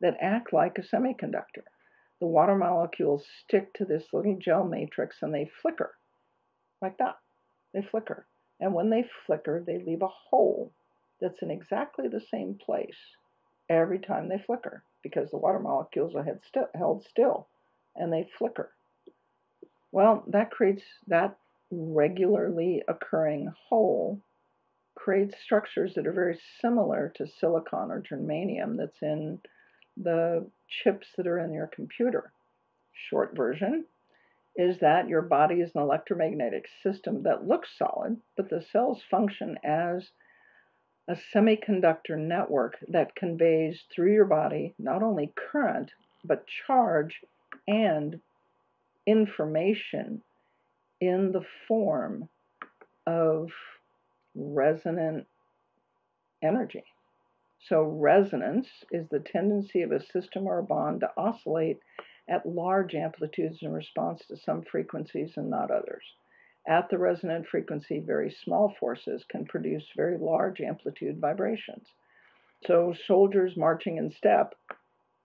that 0.00 0.18
act 0.20 0.52
like 0.52 0.78
a 0.78 0.82
semiconductor. 0.82 1.64
The 2.20 2.26
water 2.26 2.54
molecules 2.54 3.26
stick 3.42 3.72
to 3.74 3.84
this 3.84 4.12
little 4.12 4.36
gel 4.38 4.64
matrix 4.64 5.22
and 5.22 5.34
they 5.34 5.50
flicker 5.62 5.94
like 6.82 6.98
that. 6.98 7.16
They 7.72 7.82
flicker. 7.82 8.26
And 8.60 8.74
when 8.74 8.90
they 8.90 9.08
flicker, 9.26 9.62
they 9.66 9.78
leave 9.78 10.02
a 10.02 10.08
hole 10.08 10.72
that's 11.20 11.42
in 11.42 11.50
exactly 11.50 12.08
the 12.08 12.20
same 12.20 12.58
place 12.64 12.98
every 13.68 13.98
time 13.98 14.28
they 14.28 14.42
flicker 14.46 14.82
because 15.02 15.30
the 15.30 15.38
water 15.38 15.58
molecules 15.58 16.14
are 16.14 16.26
held 16.74 17.04
still 17.04 17.48
and 17.94 18.12
they 18.12 18.28
flicker. 18.38 18.72
Well, 19.92 20.24
that 20.28 20.50
creates 20.50 20.82
that 21.06 21.38
regularly 21.70 22.82
occurring 22.88 23.52
hole 23.68 24.20
creates 24.94 25.34
structures 25.42 25.94
that 25.94 26.06
are 26.06 26.12
very 26.12 26.38
similar 26.60 27.12
to 27.16 27.26
silicon 27.26 27.90
or 27.90 28.02
germanium 28.02 28.76
that's 28.76 29.02
in 29.02 29.38
the 29.96 30.48
chips 30.68 31.08
that 31.16 31.26
are 31.26 31.38
in 31.38 31.52
your 31.52 31.68
computer. 31.68 32.32
Short 32.92 33.36
version, 33.36 33.84
is 34.56 34.78
that 34.80 35.08
your 35.08 35.22
body 35.22 35.56
is 35.56 35.70
an 35.74 35.82
electromagnetic 35.82 36.66
system 36.82 37.22
that 37.24 37.46
looks 37.46 37.68
solid, 37.76 38.16
but 38.36 38.48
the 38.48 38.64
cells 38.72 39.02
function 39.10 39.58
as 39.62 40.10
a 41.08 41.16
semiconductor 41.34 42.18
network 42.18 42.76
that 42.88 43.14
conveys 43.14 43.84
through 43.94 44.12
your 44.12 44.24
body 44.24 44.74
not 44.78 45.02
only 45.02 45.32
current, 45.36 45.90
but 46.24 46.46
charge 46.66 47.20
and 47.68 48.20
information 49.06 50.22
in 51.00 51.32
the 51.32 51.44
form 51.68 52.28
of 53.06 53.50
resonant 54.34 55.26
energy. 56.42 56.84
So, 57.58 57.82
resonance 57.82 58.68
is 58.90 59.08
the 59.08 59.20
tendency 59.20 59.82
of 59.82 59.92
a 59.92 60.00
system 60.00 60.46
or 60.46 60.58
a 60.58 60.62
bond 60.62 61.00
to 61.00 61.10
oscillate 61.16 61.80
at 62.28 62.46
large 62.46 62.94
amplitudes 62.94 63.58
in 63.62 63.72
response 63.72 64.24
to 64.26 64.36
some 64.36 64.62
frequencies 64.62 65.36
and 65.36 65.50
not 65.50 65.70
others. 65.70 66.04
At 66.66 66.88
the 66.90 66.98
resonant 66.98 67.46
frequency, 67.46 68.00
very 68.00 68.30
small 68.30 68.74
forces 68.80 69.24
can 69.24 69.46
produce 69.46 69.88
very 69.96 70.18
large 70.18 70.60
amplitude 70.60 71.20
vibrations. 71.20 71.86
So, 72.66 72.92
soldiers 72.92 73.56
marching 73.56 73.98
in 73.98 74.10
step, 74.10 74.54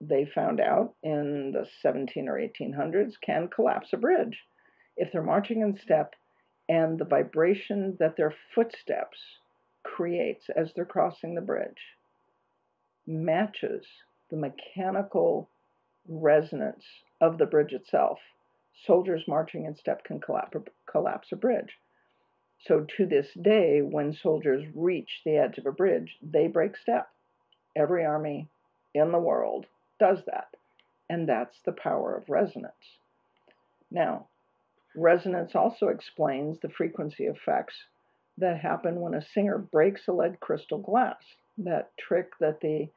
they 0.00 0.24
found 0.24 0.60
out 0.60 0.94
in 1.02 1.52
the 1.52 1.66
17 1.80 2.28
or 2.28 2.38
1800s, 2.38 3.20
can 3.20 3.48
collapse 3.48 3.92
a 3.92 3.96
bridge. 3.96 4.38
If 4.96 5.12
they're 5.12 5.22
marching 5.22 5.60
in 5.62 5.76
step 5.76 6.14
and 6.68 6.98
the 6.98 7.04
vibration 7.04 7.96
that 7.98 8.16
their 8.16 8.34
footsteps 8.54 9.18
creates 9.82 10.48
as 10.50 10.72
they're 10.72 10.84
crossing 10.84 11.34
the 11.34 11.40
bridge 11.40 11.96
matches 13.06 13.84
the 14.30 14.36
mechanical 14.36 15.48
resonance 16.08 16.84
of 17.20 17.38
the 17.38 17.46
bridge 17.46 17.72
itself. 17.72 18.18
Soldiers 18.86 19.24
marching 19.28 19.64
in 19.64 19.76
step 19.76 20.04
can 20.04 20.20
collapse 20.20 21.32
a 21.32 21.36
bridge. 21.36 21.78
So 22.64 22.86
to 22.96 23.06
this 23.06 23.28
day, 23.34 23.82
when 23.82 24.12
soldiers 24.12 24.64
reach 24.74 25.20
the 25.24 25.36
edge 25.36 25.58
of 25.58 25.66
a 25.66 25.72
bridge, 25.72 26.16
they 26.22 26.46
break 26.46 26.76
step. 26.76 27.08
Every 27.74 28.04
army 28.04 28.48
in 28.94 29.10
the 29.10 29.18
world 29.18 29.66
does 29.98 30.24
that. 30.26 30.54
And 31.10 31.28
that's 31.28 31.60
the 31.64 31.72
power 31.72 32.14
of 32.14 32.30
resonance. 32.30 32.98
Now, 33.90 34.28
resonance 34.94 35.54
also 35.54 35.88
explains 35.88 36.58
the 36.60 36.68
frequency 36.68 37.24
effects 37.24 37.74
that 38.38 38.58
happen 38.58 39.00
when 39.00 39.14
a 39.14 39.26
singer 39.34 39.58
breaks 39.58 40.08
a 40.08 40.12
lead 40.12 40.40
crystal 40.40 40.78
glass. 40.78 41.22
That 41.58 41.90
trick 41.98 42.32
that 42.40 42.60
the 42.60 42.88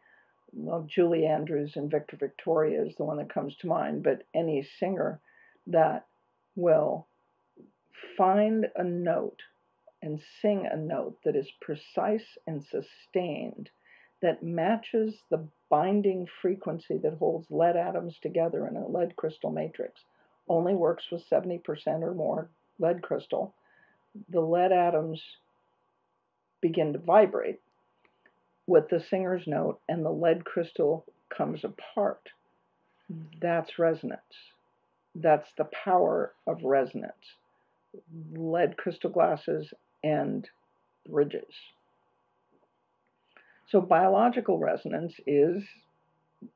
well, 0.54 0.88
Julie 0.88 1.26
Andrews 1.26 1.74
and 1.76 1.92
Victor 1.92 2.16
Victoria 2.18 2.82
is 2.82 2.96
the 2.96 3.04
one 3.04 3.18
that 3.18 3.34
comes 3.34 3.56
to 3.58 3.68
mind, 3.68 4.04
but 4.04 4.24
any 4.34 4.66
singer 4.80 5.20
that 5.68 6.06
will 6.56 7.08
find 8.18 8.68
a 8.76 8.84
note 8.84 9.42
and 10.02 10.22
sing 10.42 10.66
a 10.66 10.78
note 10.78 11.18
that 11.26 11.36
is 11.36 11.52
precise 11.62 12.38
and 12.48 12.64
sustained, 12.64 13.70
that 14.22 14.44
matches 14.44 15.16
the 15.30 15.46
binding 15.70 16.28
frequency 16.42 16.98
that 17.00 17.18
holds 17.18 17.52
lead 17.52 17.76
atoms 17.76 18.18
together 18.22 18.68
in 18.68 18.78
a 18.78 18.88
lead 18.88 19.16
crystal 19.16 19.52
matrix, 19.52 20.00
only 20.48 20.74
works 20.74 21.06
with 21.12 21.28
70% 21.30 21.62
or 22.02 22.14
more 22.14 22.50
lead 22.80 23.02
crystal. 23.02 23.54
The 24.30 24.42
lead 24.42 24.72
atoms 24.72 25.22
begin 26.62 26.94
to 26.94 27.00
vibrate 27.00 27.60
with 28.68 28.90
the 28.90 29.00
singer's 29.00 29.46
note 29.48 29.80
and 29.88 30.04
the 30.04 30.12
lead 30.12 30.46
crystal 30.46 31.06
comes 31.30 31.64
apart. 31.64 32.30
Hmm. 33.08 33.22
That's 33.42 33.78
resonance. 33.78 34.22
That's 35.14 35.48
the 35.58 35.66
power 35.66 36.34
of 36.48 36.64
resonance. 36.64 37.14
Lead 38.34 38.78
crystal 38.78 39.10
glasses 39.10 39.74
and 40.04 40.48
bridges. 41.08 41.54
So, 43.68 43.82
biological 43.82 44.60
resonance 44.60 45.14
is 45.26 45.64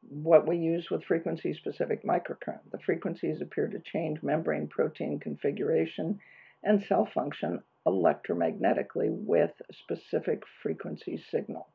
what 0.01 0.47
we 0.47 0.57
use 0.57 0.89
with 0.89 1.03
frequency 1.03 1.53
specific 1.53 2.03
microcurrent. 2.03 2.71
The 2.71 2.79
frequencies 2.79 3.41
appear 3.41 3.67
to 3.67 3.79
change 3.79 4.23
membrane 4.23 4.67
protein 4.67 5.19
configuration 5.19 6.19
and 6.63 6.83
cell 6.83 7.05
function 7.13 7.61
electromagnetically 7.87 9.09
with 9.09 9.51
specific 9.71 10.43
frequency 10.61 11.23
signal. 11.31 11.67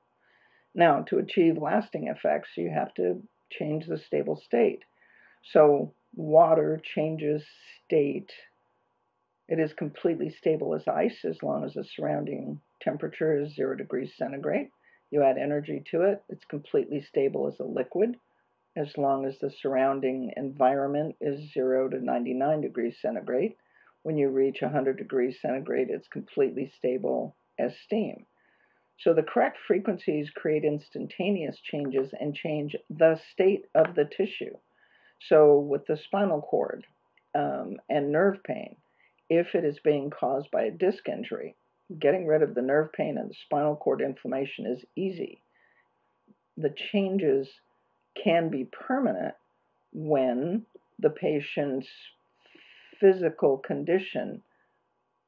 Now, 0.75 1.03
to 1.03 1.19
achieve 1.19 1.57
lasting 1.59 2.09
effects, 2.09 2.51
you 2.57 2.71
have 2.71 2.93
to 2.95 3.23
change 3.51 3.87
the 3.87 3.99
stable 3.99 4.37
state. 4.37 4.83
So, 5.43 5.93
water 6.15 6.81
changes 6.83 7.45
state. 7.85 8.33
It 9.49 9.59
is 9.59 9.73
completely 9.73 10.31
stable 10.31 10.75
as 10.75 10.89
ice 10.89 11.25
as 11.25 11.43
long 11.43 11.65
as 11.65 11.75
the 11.75 11.85
surrounding 11.85 12.61
temperature 12.81 13.39
is 13.41 13.55
zero 13.55 13.77
degrees 13.77 14.13
centigrade. 14.17 14.71
You 15.15 15.23
add 15.23 15.39
energy 15.39 15.81
to 15.93 16.03
it, 16.03 16.25
it's 16.29 16.45
completely 16.45 17.01
stable 17.01 17.47
as 17.47 17.61
a 17.61 17.63
liquid 17.63 18.19
as 18.75 18.99
long 18.99 19.27
as 19.27 19.39
the 19.39 19.49
surrounding 19.49 20.33
environment 20.37 21.15
is 21.21 21.53
0 21.53 21.91
to 21.91 22.05
99 22.05 22.61
degrees 22.63 22.97
centigrade. 23.01 23.55
When 24.03 24.17
you 24.17 24.29
reach 24.29 24.61
100 24.61 24.97
degrees 24.97 25.39
centigrade, 25.41 25.89
it's 25.89 26.09
completely 26.09 26.73
stable 26.77 27.37
as 27.61 27.79
steam. 27.79 28.27
So 28.99 29.15
the 29.15 29.23
correct 29.23 29.57
frequencies 29.69 30.31
create 30.31 30.65
instantaneous 30.65 31.61
changes 31.61 32.13
and 32.19 32.35
change 32.35 32.75
the 32.91 33.15
state 33.31 33.67
of 33.73 33.95
the 33.95 34.07
tissue. 34.07 34.57
So 35.29 35.61
with 35.61 35.87
the 35.87 35.97
spinal 35.97 36.43
cord 36.43 36.89
um, 37.37 37.77
and 37.89 38.11
nerve 38.11 38.43
pain, 38.43 38.75
if 39.31 39.55
it 39.55 39.65
is 39.65 39.79
being 39.79 40.11
caused 40.11 40.51
by 40.51 40.65
a 40.65 40.73
disc 40.73 41.09
injury, 41.09 41.55
getting 41.99 42.27
rid 42.27 42.43
of 42.43 42.55
the 42.55 42.63
nerve 42.63 42.93
pain 42.93 43.19
and 43.19 43.31
the 43.31 43.35
spinal 43.35 43.77
cord 43.77 44.01
inflammation 44.01 44.67
is 44.67 44.85
easy. 44.97 45.41
The 46.57 46.75
changes 46.93 47.49
can 48.23 48.49
be 48.49 48.65
permanent 48.65 49.35
when 49.93 50.65
the 50.99 51.11
patient's 51.11 51.89
physical 53.01 53.59
condition 53.59 54.43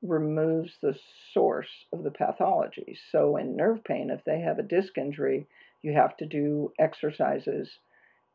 removes 0.02 0.72
the 0.80 0.96
source 1.32 1.86
of 1.92 2.04
the 2.04 2.10
pathology. 2.10 2.96
So, 3.10 3.36
in 3.36 3.56
nerve 3.56 3.82
pain, 3.84 4.10
if 4.10 4.24
they 4.24 4.40
have 4.40 4.58
a 4.58 4.62
disc 4.62 4.96
injury, 4.96 5.46
you 5.82 5.92
have 5.92 6.16
to 6.18 6.26
do 6.26 6.72
exercises 6.78 7.78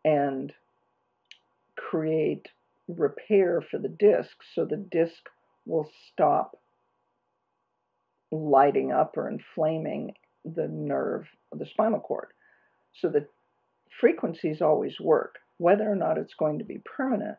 and 0.04 0.54
create 1.76 2.48
repair 2.88 3.62
for 3.62 3.78
the 3.78 3.90
disc 3.90 4.32
so 4.54 4.66
the 4.66 4.78
disc 4.78 5.30
will 5.66 5.90
stop 6.12 6.58
lighting 8.32 8.92
up 8.92 9.18
or 9.18 9.28
inflaming 9.28 10.14
the 10.46 10.68
nerve 10.68 11.28
the 11.54 11.66
spinal 11.66 12.00
cord. 12.00 12.30
So 12.94 13.10
the 13.10 13.28
frequencies 14.00 14.62
always 14.62 15.00
work. 15.00 15.40
Whether 15.58 15.92
or 15.92 15.96
not 15.96 16.18
it's 16.18 16.34
going 16.34 16.60
to 16.60 16.66
be 16.66 16.80
permanent 16.80 17.38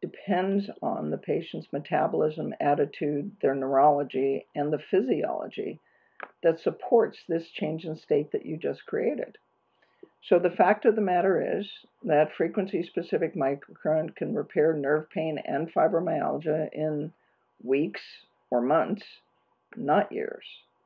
depends 0.00 0.68
on 0.82 1.10
the 1.10 1.18
patient's 1.18 1.68
metabolism, 1.72 2.54
attitude, 2.60 3.30
their 3.40 3.54
neurology, 3.54 4.46
and 4.54 4.72
the 4.72 4.82
physiology 4.90 5.80
that 6.42 6.60
supports 6.60 7.18
this 7.28 7.48
change 7.50 7.84
in 7.84 7.96
state 7.96 8.32
that 8.32 8.46
you 8.46 8.56
just 8.56 8.84
created. 8.86 9.38
So 10.22 10.38
the 10.38 10.50
fact 10.50 10.84
of 10.86 10.96
the 10.96 11.02
matter 11.02 11.58
is 11.58 11.68
that 12.04 12.34
frequency 12.36 12.82
specific 12.82 13.36
microcurrent 13.36 14.16
can 14.16 14.34
repair 14.34 14.72
nerve 14.72 15.08
pain 15.10 15.38
and 15.44 15.72
fibromyalgia 15.72 16.68
in 16.72 17.12
weeks 17.62 18.00
or 18.50 18.60
months, 18.60 19.04
not 19.76 20.12
years. 20.12 20.44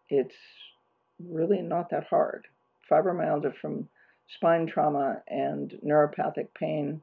It's 0.08 0.34
really 1.28 1.62
not 1.62 1.90
that 1.90 2.06
hard. 2.08 2.46
Fibromyalgia 2.90 3.54
from 3.60 3.88
spine 4.36 4.66
trauma 4.66 5.22
and 5.28 5.74
neuropathic 5.84 6.48
pain, 6.58 7.00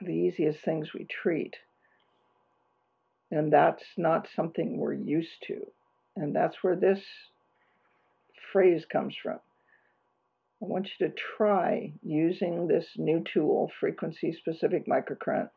the 0.00 0.12
easiest 0.12 0.64
things 0.64 0.92
we 0.94 1.06
treat. 1.22 1.54
And 3.30 3.52
that's 3.52 3.84
not 3.96 4.28
something 4.34 4.76
we're 4.76 4.92
used 4.94 5.42
to. 5.46 5.66
And 6.16 6.34
that's 6.34 6.56
where 6.62 6.76
this 6.76 7.00
phrase 8.52 8.84
comes 8.90 9.14
from. 9.22 9.38
I 10.62 10.66
want 10.66 10.88
you 10.98 11.08
to 11.08 11.14
try 11.36 11.92
using 12.02 12.66
this 12.66 12.86
new 12.96 13.24
tool, 13.32 13.70
frequency 13.80 14.32
specific 14.32 14.86
microcurrent, 14.86 15.48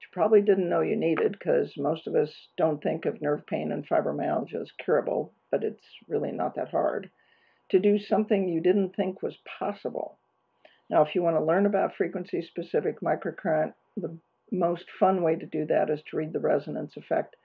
you 0.00 0.06
probably 0.12 0.40
didn't 0.40 0.68
know 0.68 0.80
you 0.80 0.96
needed 0.96 1.32
because 1.32 1.72
most 1.76 2.06
of 2.06 2.14
us 2.14 2.30
don't 2.56 2.82
think 2.82 3.04
of 3.04 3.20
nerve 3.20 3.46
pain 3.46 3.72
and 3.72 3.88
fibromyalgia 3.88 4.60
as 4.60 4.70
curable, 4.84 5.32
but 5.50 5.64
it's 5.64 5.84
really 6.08 6.32
not 6.32 6.54
that 6.56 6.70
hard 6.70 7.10
to 7.70 7.78
do 7.78 7.98
something 7.98 8.48
you 8.48 8.60
didn't 8.60 8.96
think 8.96 9.22
was 9.22 9.36
possible. 9.58 10.18
Now, 10.90 11.02
if 11.02 11.14
you 11.14 11.22
want 11.22 11.36
to 11.36 11.44
learn 11.44 11.66
about 11.66 11.96
frequency 11.96 12.42
specific 12.42 13.00
microcurrent, 13.00 13.74
the 13.96 14.16
most 14.50 14.84
fun 14.98 15.22
way 15.22 15.36
to 15.36 15.46
do 15.46 15.66
that 15.66 15.90
is 15.90 16.00
to 16.10 16.16
read 16.16 16.32
The 16.32 16.40
Resonance 16.40 16.96
Effect. 16.96 17.36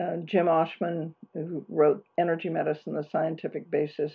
Uh, 0.00 0.18
Jim 0.24 0.46
Oschman, 0.46 1.14
who 1.34 1.64
wrote 1.68 2.04
Energy 2.16 2.48
Medicine, 2.48 2.94
The 2.94 3.08
Scientific 3.10 3.70
Basis, 3.70 4.12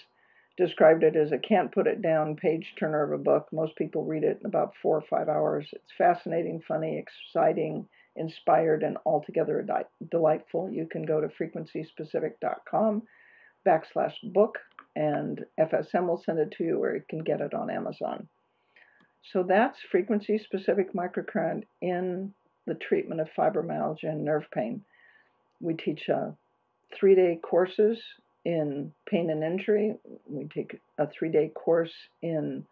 described 0.58 1.04
it 1.04 1.16
as 1.16 1.32
a 1.32 1.38
can't 1.38 1.72
put 1.72 1.88
it 1.88 2.02
down 2.02 2.36
page 2.36 2.74
turner 2.80 3.04
of 3.04 3.12
a 3.12 3.24
book. 3.24 3.48
Most 3.52 3.76
people 3.76 4.06
read 4.06 4.24
it 4.24 4.40
in 4.42 4.46
about 4.46 4.74
four 4.82 4.98
or 4.98 5.04
five 5.10 5.28
hours. 5.28 5.68
It's 5.74 5.92
fascinating, 5.98 6.62
funny, 6.68 6.98
exciting, 6.98 7.88
inspired, 8.16 8.84
and 8.84 8.98
altogether 9.06 9.62
di- 9.62 9.84
delightful. 10.10 10.70
You 10.70 10.88
can 10.88 11.06
go 11.06 11.20
to 11.20 11.28
frequencyspecific.com 11.28 13.04
backslash 13.68 14.14
book 14.34 14.60
and 14.96 15.44
FSM 15.60 16.08
will 16.08 16.22
send 16.26 16.40
it 16.40 16.52
to 16.52 16.64
you, 16.64 16.82
or 16.82 16.96
you 16.96 17.04
can 17.10 17.20
get 17.20 17.42
it 17.42 17.54
on 17.54 17.70
Amazon. 17.70 18.28
So 19.34 19.44
that's 19.44 19.78
frequency 19.92 20.38
specific 20.38 20.94
microcurrent 20.94 21.64
in 21.82 22.34
the 22.66 22.76
treatment 22.76 23.22
of 23.22 23.28
fibromyalgia 23.38 24.10
and 24.10 24.24
nerve 24.24 24.46
pain. 24.54 24.84
We 25.60 25.74
teach 25.74 26.10
uh, 26.10 26.32
three 26.98 27.16
day 27.16 27.40
courses 27.42 28.00
in 28.46 28.94
pain 29.10 29.30
and 29.30 29.44
injury. 29.44 29.96
We 30.28 30.46
take 30.46 30.80
a 30.98 31.08
three 31.08 31.30
day 31.30 31.50
course 31.50 31.92
in 32.22 32.66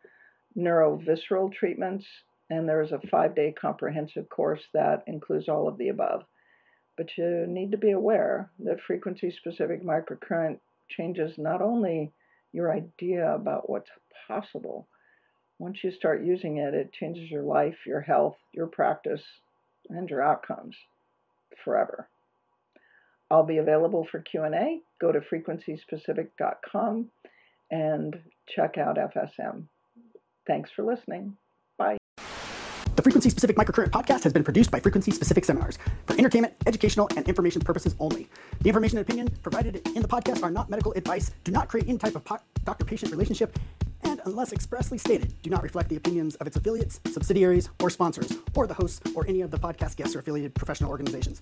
neurovisceral 0.57 1.51
treatments, 1.51 2.05
and 2.49 2.69
there 2.69 2.81
is 2.81 2.91
a 2.91 3.01
five 3.09 3.35
day 3.35 3.53
comprehensive 3.59 4.29
course 4.29 4.61
that 4.73 5.03
includes 5.07 5.49
all 5.49 5.67
of 5.67 5.77
the 5.77 5.89
above. 5.89 6.23
But 6.95 7.09
you 7.17 7.45
need 7.47 7.71
to 7.71 7.77
be 7.77 7.91
aware 7.91 8.51
that 8.59 8.81
frequency 8.85 9.31
specific 9.31 9.83
microcurrent 9.83 10.59
changes 10.89 11.37
not 11.37 11.61
only 11.61 12.11
your 12.51 12.71
idea 12.71 13.33
about 13.33 13.67
what's 13.67 13.89
possible, 14.27 14.87
once 15.57 15.83
you 15.83 15.91
start 15.91 16.23
using 16.23 16.57
it, 16.57 16.75
it 16.75 16.93
changes 16.93 17.31
your 17.31 17.43
life, 17.43 17.75
your 17.85 18.01
health, 18.01 18.35
your 18.53 18.67
practice, 18.67 19.23
and 19.89 20.09
your 20.09 20.21
outcomes 20.21 20.75
forever. 21.63 22.07
I'll 23.33 23.43
be 23.43 23.57
available 23.57 24.05
for 24.11 24.21
Q&A. 24.21 24.81
Go 25.01 25.11
to 25.11 25.19
frequencyspecific.com 25.19 27.09
and 27.71 28.15
check 28.47 28.77
out 28.77 28.97
FSM. 28.97 29.63
Thanks 30.45 30.69
for 30.69 30.85
listening. 30.85 31.35
Bye. 31.79 31.97
The 32.95 33.01
Frequency 33.01 33.31
Specific 33.31 33.55
Microcurrent 33.55 33.89
podcast 33.89 34.21
has 34.21 34.33
been 34.33 34.43
produced 34.43 34.69
by 34.69 34.79
Frequency 34.79 35.09
Specific 35.09 35.45
Seminars 35.45 35.79
for 36.05 36.15
entertainment, 36.15 36.53
educational, 36.67 37.09
and 37.17 37.27
information 37.27 37.59
purposes 37.59 37.95
only. 37.99 38.29
The 38.61 38.69
information 38.69 38.99
and 38.99 39.07
opinion 39.07 39.29
provided 39.41 39.81
in 39.87 40.03
the 40.03 40.07
podcast 40.07 40.43
are 40.43 40.51
not 40.51 40.69
medical 40.69 40.91
advice, 40.91 41.31
do 41.43 41.51
not 41.51 41.69
create 41.69 41.89
any 41.89 41.97
type 41.97 42.15
of 42.15 42.23
po- 42.23 42.37
doctor 42.65 42.85
patient 42.85 43.11
relationship, 43.11 43.57
and 44.03 44.21
unless 44.25 44.53
expressly 44.53 44.99
stated, 44.99 45.33
do 45.41 45.49
not 45.49 45.63
reflect 45.63 45.89
the 45.89 45.95
opinions 45.95 46.35
of 46.35 46.45
its 46.45 46.55
affiliates, 46.55 46.99
subsidiaries, 47.07 47.69
or 47.81 47.89
sponsors, 47.89 48.31
or 48.55 48.67
the 48.67 48.75
hosts 48.75 49.01
or 49.15 49.25
any 49.27 49.41
of 49.41 49.49
the 49.49 49.57
podcast 49.57 49.95
guests 49.95 50.15
or 50.15 50.19
affiliated 50.19 50.53
professional 50.53 50.91
organizations. 50.91 51.41